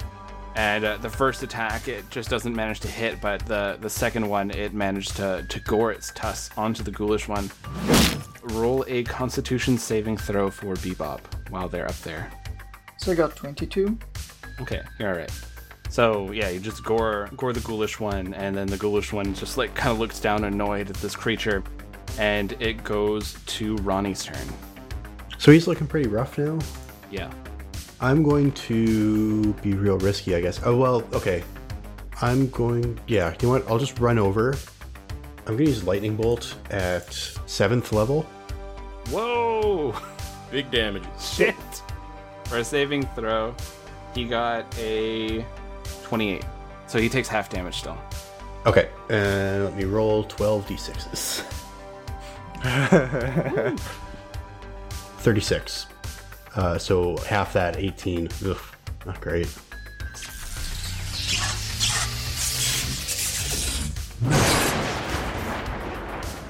[0.56, 4.28] And uh, the first attack, it just doesn't manage to hit, but the, the second
[4.28, 7.50] one, it managed to, to gore its tusks onto the ghoulish one.
[8.42, 12.30] Roll a constitution saving throw for Bebop while they're up there.
[12.98, 13.96] So I got 22.
[14.60, 15.30] Okay, you're alright.
[15.90, 19.58] So yeah, you just gore gore the ghoulish one, and then the ghoulish one just
[19.58, 21.64] like kind of looks down annoyed at this creature,
[22.16, 24.46] and it goes to Ronnie's turn.
[25.38, 26.60] So he's looking pretty rough now.
[27.10, 27.30] Yeah.
[28.00, 30.60] I'm going to be real risky, I guess.
[30.64, 31.42] Oh well, okay.
[32.22, 32.98] I'm going.
[33.08, 33.68] Yeah, you know what?
[33.68, 34.54] I'll just run over.
[35.46, 37.12] I'm gonna use lightning bolt at
[37.46, 38.22] seventh level.
[39.08, 39.96] Whoa!
[40.52, 41.02] Big damage.
[41.20, 41.56] Shit!
[42.44, 43.54] For a saving throw,
[44.14, 45.44] he got a
[46.10, 46.44] 28.
[46.88, 47.96] So he takes half damage still.
[48.66, 51.44] Okay, and let me roll 12 d6s.
[55.18, 55.86] 36.
[56.56, 58.28] Uh, so half that, 18.
[58.44, 58.58] Ugh,
[59.06, 59.46] not great.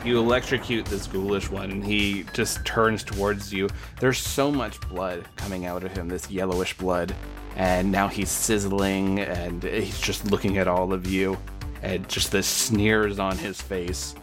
[0.03, 3.69] You electrocute this ghoulish one, and he just turns towards you.
[4.01, 7.15] There's so much blood coming out of him, this yellowish blood.
[7.57, 11.37] And now he's sizzling, and he's just looking at all of you.
[11.83, 14.15] And just the sneers on his face.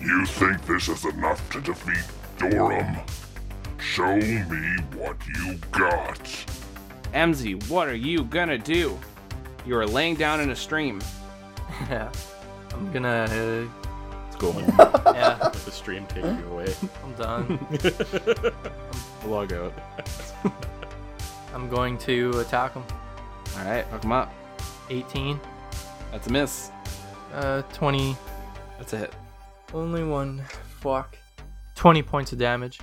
[0.00, 2.04] You think this is enough to defeat
[2.38, 2.96] Durham?
[3.78, 6.20] Show me what you got.
[7.14, 8.98] MZ, what are you gonna do?
[9.64, 11.00] You are laying down in a stream.
[11.88, 12.12] Yeah.
[12.74, 13.68] I'm gonna.
[13.70, 13.83] Uh,
[14.44, 15.14] Let's go home.
[15.14, 16.74] yeah, Let the stream take you away.
[17.02, 17.66] I'm done.
[19.26, 19.72] Log out.
[21.54, 22.84] I'm going to attack him.
[23.56, 24.32] Alright, hook him up.
[24.90, 25.40] 18.
[26.12, 26.70] That's a miss.
[27.32, 28.16] Uh, 20.
[28.78, 29.14] That's a hit.
[29.72, 30.42] Only one.
[30.80, 31.16] Fuck.
[31.76, 32.80] 20 points of damage.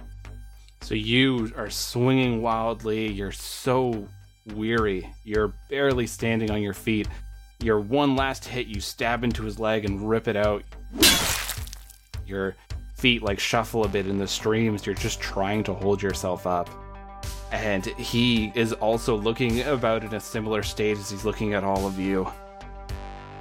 [0.81, 3.11] So you are swinging wildly.
[3.11, 4.07] You're so
[4.55, 5.07] weary.
[5.23, 7.07] You're barely standing on your feet.
[7.61, 10.63] Your one last hit, you stab into his leg and rip it out.
[12.31, 12.55] Your
[12.95, 14.85] feet like shuffle a bit in the streams.
[14.85, 16.69] You're just trying to hold yourself up.
[17.51, 21.85] And he is also looking about in a similar state as he's looking at all
[21.85, 22.31] of you.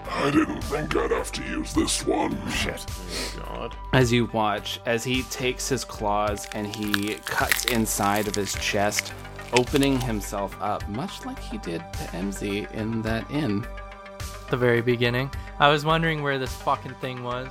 [0.09, 2.37] I didn't think I'd have to use this one.
[2.51, 2.85] Shit.
[2.91, 3.77] Oh, God.
[3.93, 9.13] as you watch as he takes his claws and he cuts inside of his chest,
[9.53, 13.65] opening himself up, much like he did to MZ in that inn.
[14.51, 15.31] The very beginning.
[15.61, 17.49] I was wondering where this fucking thing was.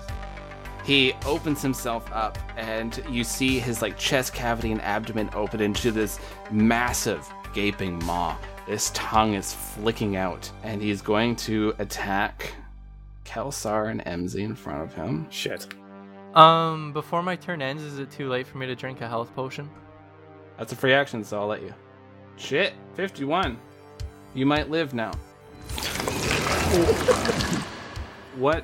[0.84, 5.92] He opens himself up, and you see his like chest cavity and abdomen open into
[5.92, 6.20] this
[6.52, 8.36] massive gaping maw.
[8.68, 12.54] This tongue is flicking out, and he's going to attack
[13.26, 15.28] Kelsar and MZ in front of him.
[15.30, 15.68] Shit.
[16.34, 19.34] Um, before my turn ends, is it too late for me to drink a health
[19.36, 19.70] potion?
[20.58, 21.74] That's a free action, so I'll let you.
[22.38, 23.58] Shit, 51.
[24.34, 25.12] You might live now.
[28.36, 28.64] what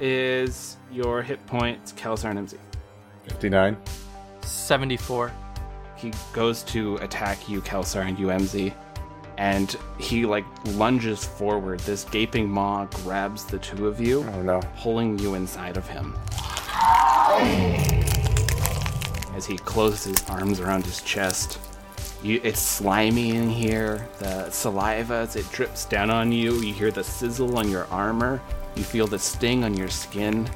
[0.00, 2.56] is your hit points, Kelsar and MZ?
[3.24, 3.76] 59.
[4.42, 5.32] 74.
[5.96, 8.72] He goes to attack you, Kelsar, and you, MZ.
[9.36, 10.44] And he like
[10.74, 11.80] lunges forward.
[11.80, 14.60] This gaping maw grabs the two of you, Oh no.
[14.78, 16.14] pulling you inside of him.
[19.34, 21.58] As he closes his arms around his chest,
[22.22, 24.06] you, it's slimy in here.
[24.18, 28.42] The saliva, as it drips down on you, you hear the sizzle on your armor.
[28.76, 30.48] You feel the sting on your skin.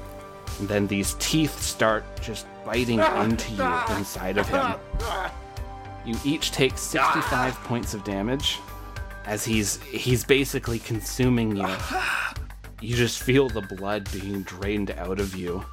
[0.59, 4.75] And then these teeth start just biting into you inside of him.
[6.05, 8.59] You each take 65 points of damage
[9.27, 11.69] as he's he's basically consuming you.
[12.81, 15.65] You just feel the blood being drained out of you.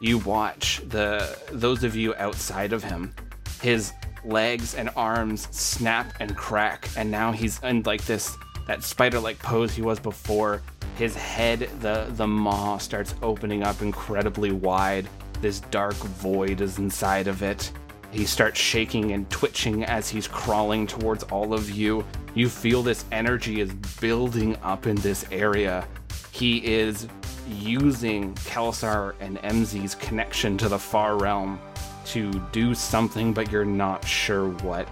[0.00, 3.14] You watch the those of you outside of him.
[3.62, 3.92] His
[4.24, 8.36] legs and arms snap and crack, and now he's in like this
[8.66, 10.62] that spider-like pose he was before.
[10.98, 15.08] His head, the the maw starts opening up incredibly wide.
[15.40, 17.70] This dark void is inside of it.
[18.10, 22.04] He starts shaking and twitching as he's crawling towards all of you.
[22.34, 25.86] You feel this energy is building up in this area.
[26.32, 27.06] He is
[27.48, 31.60] using Kelsar and MZ's connection to the far realm
[32.06, 34.88] to do something, but you're not sure what.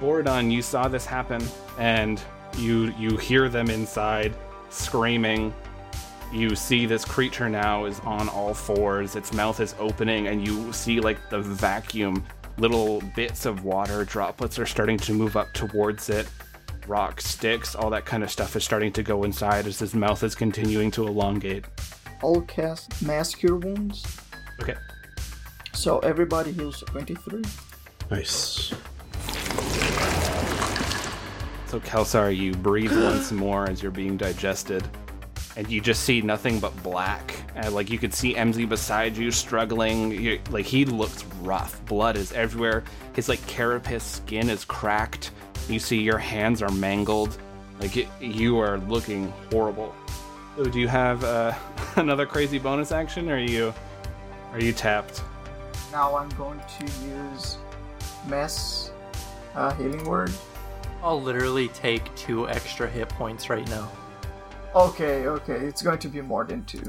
[0.00, 1.44] Bordon, you saw this happen,
[1.78, 2.22] and
[2.56, 4.34] you you hear them inside
[4.76, 5.54] screaming.
[6.32, 9.16] You see this creature now is on all fours.
[9.16, 12.24] Its mouth is opening, and you see like the vacuum.
[12.58, 16.26] Little bits of water droplets are starting to move up towards it.
[16.86, 20.22] Rock sticks, all that kind of stuff is starting to go inside as his mouth
[20.22, 21.64] is continuing to elongate.
[22.22, 24.06] I'll cast Mass Cure Wounds.
[24.62, 24.76] Okay.
[25.74, 27.42] So everybody heals 23.
[28.10, 28.72] Nice.
[31.76, 34.82] So Kelsar, you breathe once more as you're being digested,
[35.56, 37.34] and you just see nothing but black.
[37.54, 40.10] And like you could see MZ beside you struggling.
[40.10, 41.84] You, like he looks rough.
[41.84, 42.82] Blood is everywhere.
[43.12, 45.32] His like carapace skin is cracked.
[45.68, 47.36] You see your hands are mangled.
[47.78, 49.94] Like it, you are looking horrible.
[50.56, 51.52] So do you have uh,
[51.96, 53.74] another crazy bonus action, or are you
[54.52, 55.22] are you tapped?
[55.92, 57.58] Now I'm going to use
[58.26, 58.92] mess
[59.54, 60.32] uh, Healing Word.
[61.02, 63.90] I'll literally take two extra hit points right now.
[64.74, 66.82] Okay, okay, it's going to be more than two.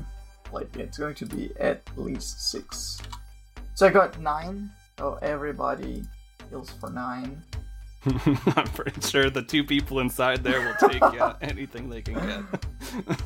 [0.51, 3.01] Like, it's going to be at least six.
[3.75, 4.71] So I got nine.
[4.97, 6.03] So everybody
[6.49, 7.43] heals for nine.
[8.05, 12.61] I'm pretty sure the two people inside there will take yeah, anything they can get.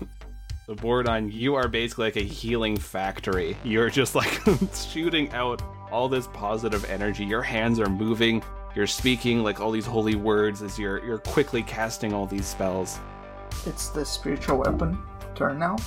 [0.65, 3.55] so Bordon, you are basically like a healing factory.
[3.63, 4.41] You're just like
[4.73, 5.61] shooting out
[5.91, 7.25] all this positive energy.
[7.25, 8.43] Your hands are moving.
[8.75, 12.99] You're speaking like all these holy words as you're you're quickly casting all these spells.
[13.65, 14.97] It's the spiritual weapon
[15.35, 15.77] turn now.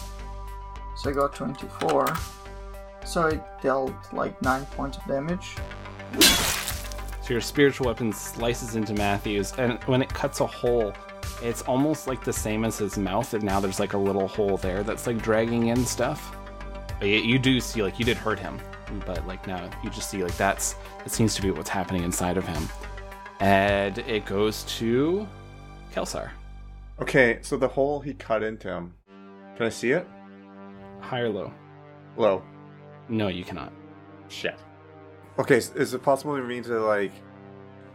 [0.97, 2.07] So I got 24.
[3.05, 5.57] So it dealt like 9 points of damage.
[7.25, 10.93] So your spiritual weapon slices into Matthews, and when it cuts a hole,
[11.43, 14.59] it's almost like the same as his mouth, and now there's like a little hole
[14.59, 16.37] there that's like dragging in stuff.
[16.99, 18.61] But you, you do see like you did hurt him,
[19.07, 22.37] but like now you just see like that's that seems to be what's happening inside
[22.37, 22.69] of him.
[23.41, 25.27] And it goes to
[25.95, 26.31] Kelsar.
[27.01, 28.95] Okay, so the hole he cut into him.
[29.57, 30.07] Can I see it?
[31.01, 31.53] High or low?
[32.17, 32.43] Low.
[33.09, 33.73] No, you cannot.
[34.29, 34.59] Shit.
[35.39, 37.13] Okay, s- is it possible for me to like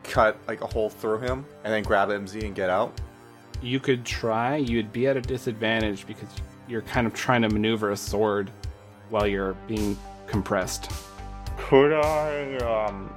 [0.04, 3.00] cut like a hole through him and then grab MZ and get out?
[3.62, 4.58] You could try.
[4.58, 6.30] You'd be at a disadvantage because
[6.68, 8.52] you're kind of trying to maneuver a sword
[9.10, 9.98] while you're being
[10.30, 10.92] compressed.
[11.58, 13.14] Could I um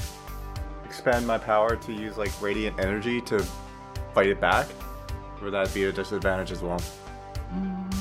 [0.84, 3.44] expand my power to use like radiant energy to
[4.14, 4.66] fight it back?
[5.40, 6.80] Or would that be a disadvantage as well?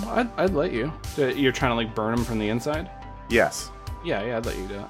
[0.08, 0.92] I'd, I'd let you.
[1.18, 2.90] Uh, You're trying to like burn them from the inside?
[3.30, 3.72] Yes.
[4.04, 4.86] Yeah, yeah, I'd let you do it.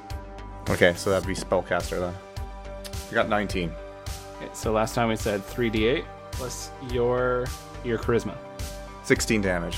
[0.70, 2.14] Okay, so that'd be spellcaster then.
[3.10, 3.72] I got 19.
[4.38, 7.46] Okay, so last time we said 3d8 plus your
[7.84, 8.36] your charisma.
[9.04, 9.78] 16 damage.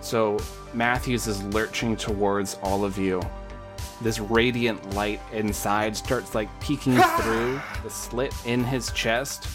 [0.00, 0.38] So
[0.72, 3.20] Matthews is lurching towards all of you.
[4.00, 9.48] This radiant light inside starts like peeking through the slit in his chest.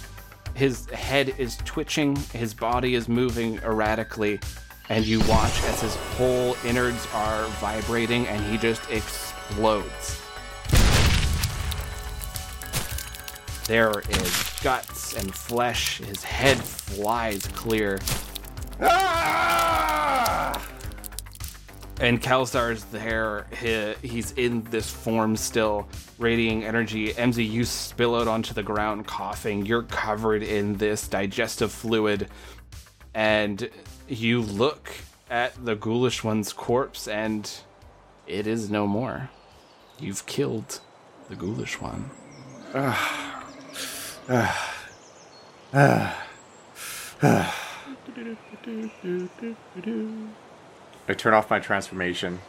[0.54, 4.40] His head is twitching, his body is moving erratically,
[4.90, 10.20] and you watch as his whole innards are vibrating and he just explodes.
[13.68, 16.00] There is guts and flesh.
[16.00, 18.00] His head flies clear.
[18.82, 19.79] Ah!
[22.00, 23.46] And Kelsar's there.
[23.60, 25.88] He, he's in this form still,
[26.18, 27.14] radiating energy.
[27.14, 29.66] MZ, you spill out onto the ground coughing.
[29.66, 32.30] You're covered in this digestive fluid.
[33.14, 33.70] And
[34.08, 34.90] you look
[35.30, 37.52] at the ghoulish one's corpse, and
[38.28, 39.30] it is no more.
[40.00, 40.80] You've killed
[41.28, 42.12] the ghoulish one.
[51.10, 52.40] I turn off my transformation,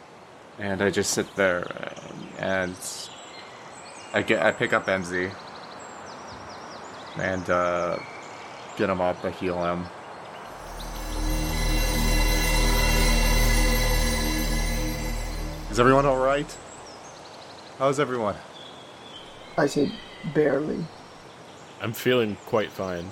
[0.59, 1.65] and I just sit there,
[2.37, 2.75] and
[4.13, 5.33] I get I pick up MZ,
[7.17, 7.97] and uh,
[8.77, 9.87] get him up, I heal him.
[15.71, 16.55] Is everyone all right?
[17.79, 18.35] How's everyone?
[19.57, 19.91] I said
[20.35, 20.85] barely.
[21.81, 23.11] I'm feeling quite fine.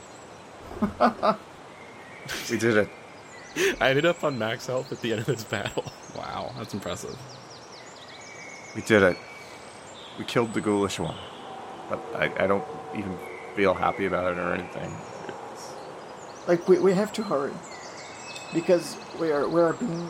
[2.52, 2.89] We did it.
[3.82, 5.86] I ended up on max health at the end of this battle.
[6.16, 7.16] Wow, that's impressive.
[8.76, 9.18] We did it.
[10.18, 11.16] We killed the ghoulish one.
[11.89, 13.18] but I, I don't even
[13.56, 14.91] feel happy about it or anything.
[15.54, 15.74] It's,
[16.47, 17.54] Like we, we have to hurry
[18.54, 20.10] because we are we are being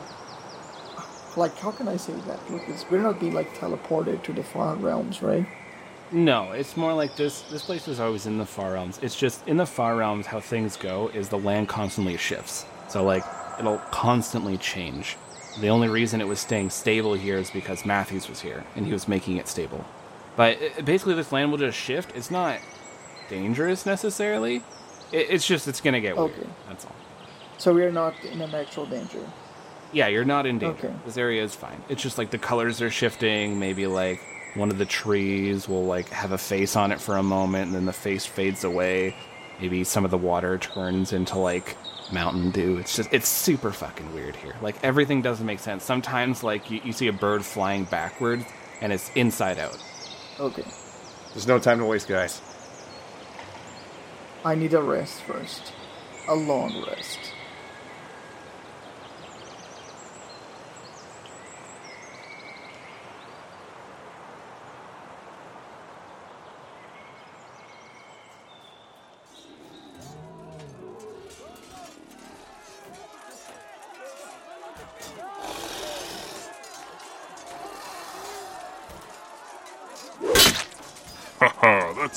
[1.35, 2.85] like how can I say that, Lucas?
[2.89, 5.45] We're not being like teleported to the far realms, right?
[6.11, 7.41] No, it's more like this.
[7.43, 8.99] This place was always in the far realms.
[9.03, 12.65] It's just in the far realms, how things go is the land constantly shifts.
[12.89, 13.23] So like
[13.59, 15.17] it'll constantly change.
[15.59, 18.93] The only reason it was staying stable here is because Matthews was here and he
[18.93, 19.85] was making it stable.
[20.35, 22.15] But it, basically, this land will just shift.
[22.15, 22.59] It's not
[23.29, 24.57] dangerous necessarily.
[25.11, 26.31] It, it's just it's gonna get weird.
[26.31, 26.47] Okay.
[26.67, 26.95] That's all.
[27.57, 29.19] So we are not in an actual danger.
[29.91, 30.87] Yeah, you're not in danger.
[30.87, 30.95] Okay.
[31.05, 31.81] This area is fine.
[31.89, 33.59] It's just like the colors are shifting.
[33.59, 34.21] Maybe like
[34.55, 37.75] one of the trees will like have a face on it for a moment, and
[37.75, 39.15] then the face fades away.
[39.59, 41.75] Maybe some of the water turns into like
[42.11, 42.77] Mountain Dew.
[42.77, 44.55] It's just it's super fucking weird here.
[44.61, 45.83] Like everything doesn't make sense.
[45.83, 48.45] Sometimes like you, you see a bird flying backward,
[48.81, 49.77] and it's inside out.
[50.39, 50.63] Okay.
[51.33, 52.41] there's no time to waste, guys.
[54.45, 55.73] I need a rest first.
[56.27, 57.28] A long rest.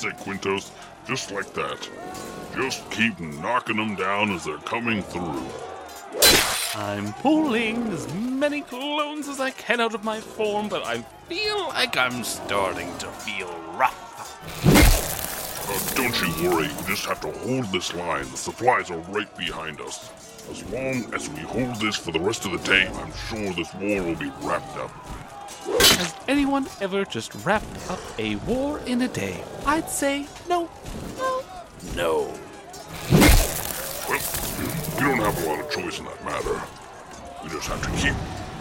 [0.02, 0.70] That's it, Quintos.
[1.06, 1.88] Just like that.
[2.54, 5.42] Just keep knocking them down as they're coming through.
[6.74, 11.68] I'm pulling as many clones as I can out of my form, but I feel
[11.68, 14.38] like I'm starting to feel rough.
[15.68, 18.30] Uh, don't you worry, we just have to hold this line.
[18.30, 20.10] The supplies are right behind us.
[20.50, 23.72] As long as we hold this for the rest of the day, I'm sure this
[23.74, 24.90] war will be wrapped up.
[25.98, 29.42] Has anyone ever just wrapped up a war in a day?
[29.66, 30.68] I'd say no.
[31.16, 31.42] No.
[31.96, 32.34] No.
[34.08, 34.20] Well,
[34.96, 36.62] we don't have a lot of choice in that matter.
[37.42, 38.14] We just have to keep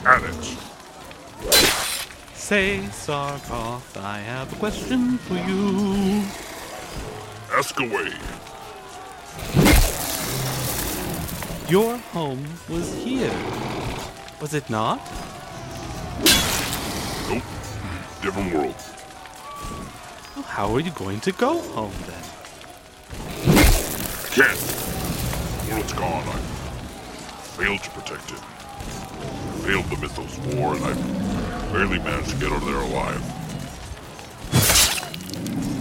[0.05, 0.57] at it.
[2.33, 6.23] Say, Sargoth, I have a question for you.
[7.53, 8.11] Ask away.
[11.69, 13.33] Your home was here,
[14.41, 14.99] was it not?
[18.21, 18.75] Different world.
[20.35, 22.23] Well, how are you going to go home then?
[23.49, 24.59] I can't.
[25.71, 26.27] World's gone.
[26.27, 26.37] I
[27.57, 28.39] failed to protect it.
[29.65, 30.93] Failed the Mythos War, and I
[31.71, 33.21] barely managed to get out of there alive.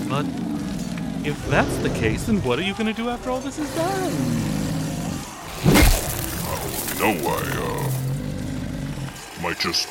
[0.08, 0.24] But
[1.26, 3.68] if that's the case, then what are you going to do after all this is
[3.74, 4.12] done?
[6.94, 7.40] You know, I
[9.38, 9.88] uh, might just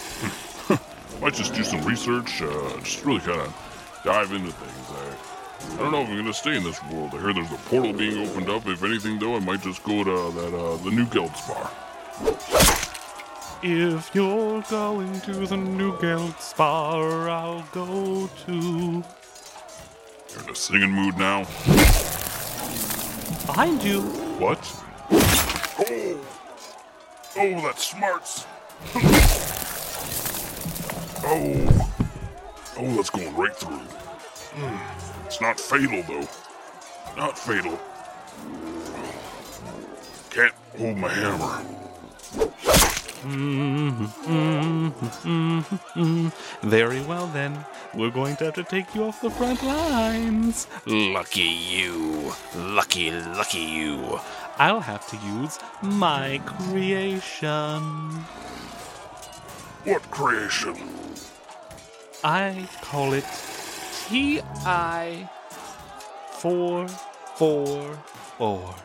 [1.20, 2.42] might just do some research.
[2.42, 4.90] Uh, just really kind of dive into things.
[4.90, 7.12] I, I don't know if I'm gonna stay in this world.
[7.14, 8.66] I heard there's a portal being opened up.
[8.68, 11.70] If anything, though, I might just go to that uh, the new Geldspar.
[13.62, 19.04] If you're going to the New Geldspar, I'll go too.
[20.32, 21.44] You're in a singing mood now.
[23.46, 24.02] Behind you.
[24.40, 24.60] What?
[25.12, 26.26] Oh,
[27.38, 28.46] oh, that smarts.
[31.26, 31.92] oh,
[32.78, 33.78] oh, that's going right through.
[33.78, 36.28] Hmm, It's not fatal though.
[37.18, 37.80] Not fatal.
[40.30, 41.66] Can't hold my hammer.
[46.62, 47.66] Very well then.
[47.94, 50.68] We're going to have to take you off the front lines.
[50.86, 52.34] Lucky you.
[52.56, 54.20] Lucky, lucky you.
[54.58, 57.82] I'll have to use my creation.
[59.86, 60.76] What creation?
[62.24, 63.26] I call it
[64.08, 65.28] TI
[66.32, 68.76] 444.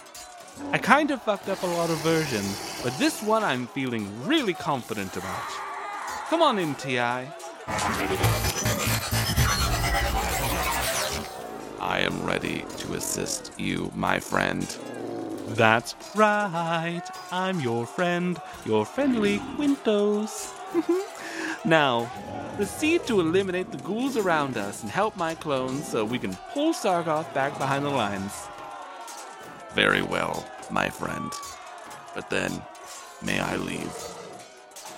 [0.70, 4.54] I kind of fucked up a lot of versions, but this one I'm feeling really
[4.54, 5.42] confident about.
[6.28, 7.26] Come on in, TI.
[11.80, 14.62] I am ready to assist you, my friend.
[15.48, 17.02] That's right.
[17.32, 20.52] I'm your friend, your friendly Quintos.
[21.64, 22.08] now,
[22.56, 26.72] proceed to eliminate the ghouls around us and help my clones so we can pull
[26.72, 28.32] Sargoth back behind the lines.
[29.74, 31.32] Very well, my friend.
[32.14, 32.62] But then,
[33.22, 33.92] may I leave?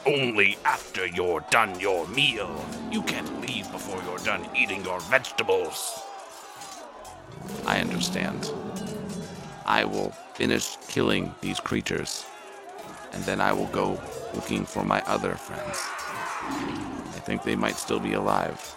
[0.04, 2.64] Only after you're done your meal.
[2.92, 5.98] You can't leave before you're done eating your vegetables.
[7.66, 8.50] I understand.
[9.64, 12.24] I will finish killing these creatures,
[13.12, 14.00] and then I will go
[14.34, 16.85] looking for my other friends.
[17.26, 18.76] I think they might still be alive.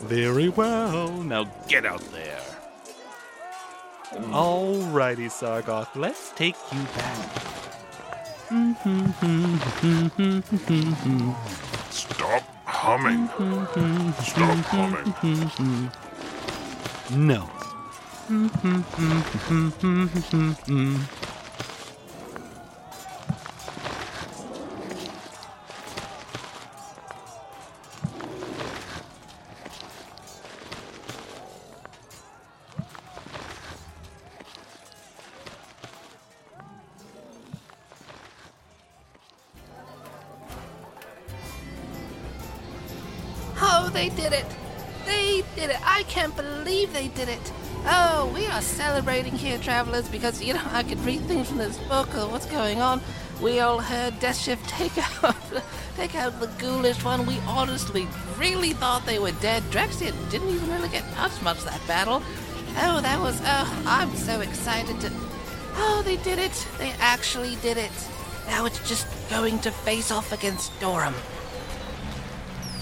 [0.00, 1.08] Very well.
[1.22, 2.42] Now get out there.
[4.12, 5.96] Alrighty, Sargoth.
[5.96, 7.30] Let's take you back.
[11.88, 13.26] Stop humming.
[14.20, 15.90] Stop humming.
[17.10, 17.48] No.
[49.16, 52.44] Celebrating here, travelers, because, you know, I could read things from this book or what's
[52.44, 53.00] going on.
[53.40, 54.92] We all heard Death Shift take
[55.24, 55.34] out,
[55.96, 57.24] take out the ghoulish one.
[57.24, 58.06] We honestly
[58.36, 59.62] really thought they were dead.
[59.70, 62.22] Draxir didn't even really get touched much that battle.
[62.76, 65.10] Oh, that was, oh, I'm so excited to,
[65.76, 66.68] oh, they did it.
[66.76, 68.08] They actually did it.
[68.48, 71.14] Now it's just going to face off against Dorum.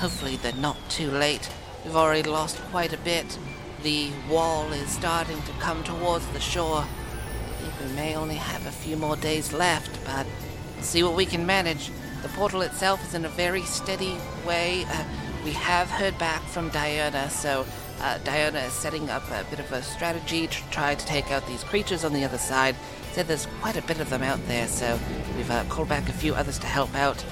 [0.01, 1.49] Hopefully they're not too late.
[1.85, 3.39] We've already lost quite a bit.
[3.85, 6.87] The wall is starting to come towards the shore.
[6.87, 10.27] I think we may only have a few more days left, but
[10.75, 11.91] we'll see what we can manage.
[12.23, 14.17] The portal itself is in a very steady
[14.47, 14.87] way.
[14.89, 15.05] Uh,
[15.45, 17.67] we have heard back from Diana, so
[18.01, 21.47] uh, Diana is setting up a bit of a strategy to try to take out
[21.47, 22.77] these creatures on the other side.
[23.13, 24.99] Said there's quite a bit of them out there, so
[25.37, 27.23] we've uh, called back a few others to help out.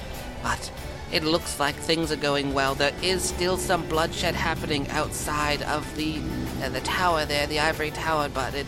[0.43, 0.71] But
[1.13, 2.73] it looks like things are going well.
[2.73, 6.19] There is still some bloodshed happening outside of the
[6.63, 8.67] uh, the tower there, the ivory tower, but it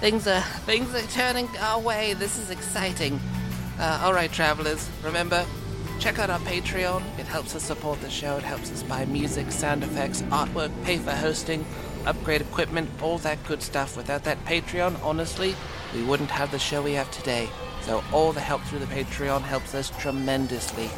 [0.00, 2.14] things are things are turning our way.
[2.14, 3.20] This is exciting.
[3.78, 5.44] Uh, all right, travelers, remember
[5.98, 7.02] check out our Patreon.
[7.18, 8.36] It helps us support the show.
[8.36, 11.64] It helps us buy music, sound effects, artwork, pay for hosting,
[12.04, 13.96] upgrade equipment, all that good stuff.
[13.96, 15.54] Without that Patreon, honestly,
[15.94, 17.48] we wouldn't have the show we have today.
[17.82, 20.90] So all the help through the Patreon helps us tremendously.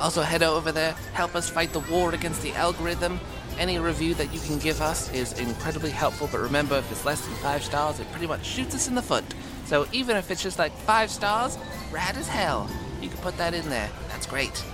[0.00, 3.20] Also, head over there, help us fight the war against the algorithm.
[3.58, 7.26] Any review that you can give us is incredibly helpful, but remember, if it's less
[7.26, 9.24] than five stars, it pretty much shoots us in the foot.
[9.66, 11.58] So even if it's just like five stars,
[11.90, 12.70] rad as hell.
[13.02, 13.90] You can put that in there.
[14.08, 14.64] That's great.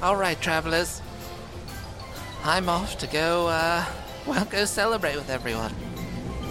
[0.00, 1.02] Alright, travelers.
[2.44, 3.84] I'm off to go, uh,
[4.26, 5.74] well, go celebrate with everyone.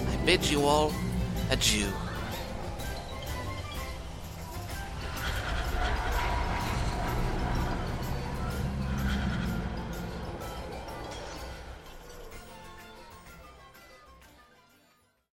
[0.09, 0.93] I bid you all
[1.49, 1.87] adieu.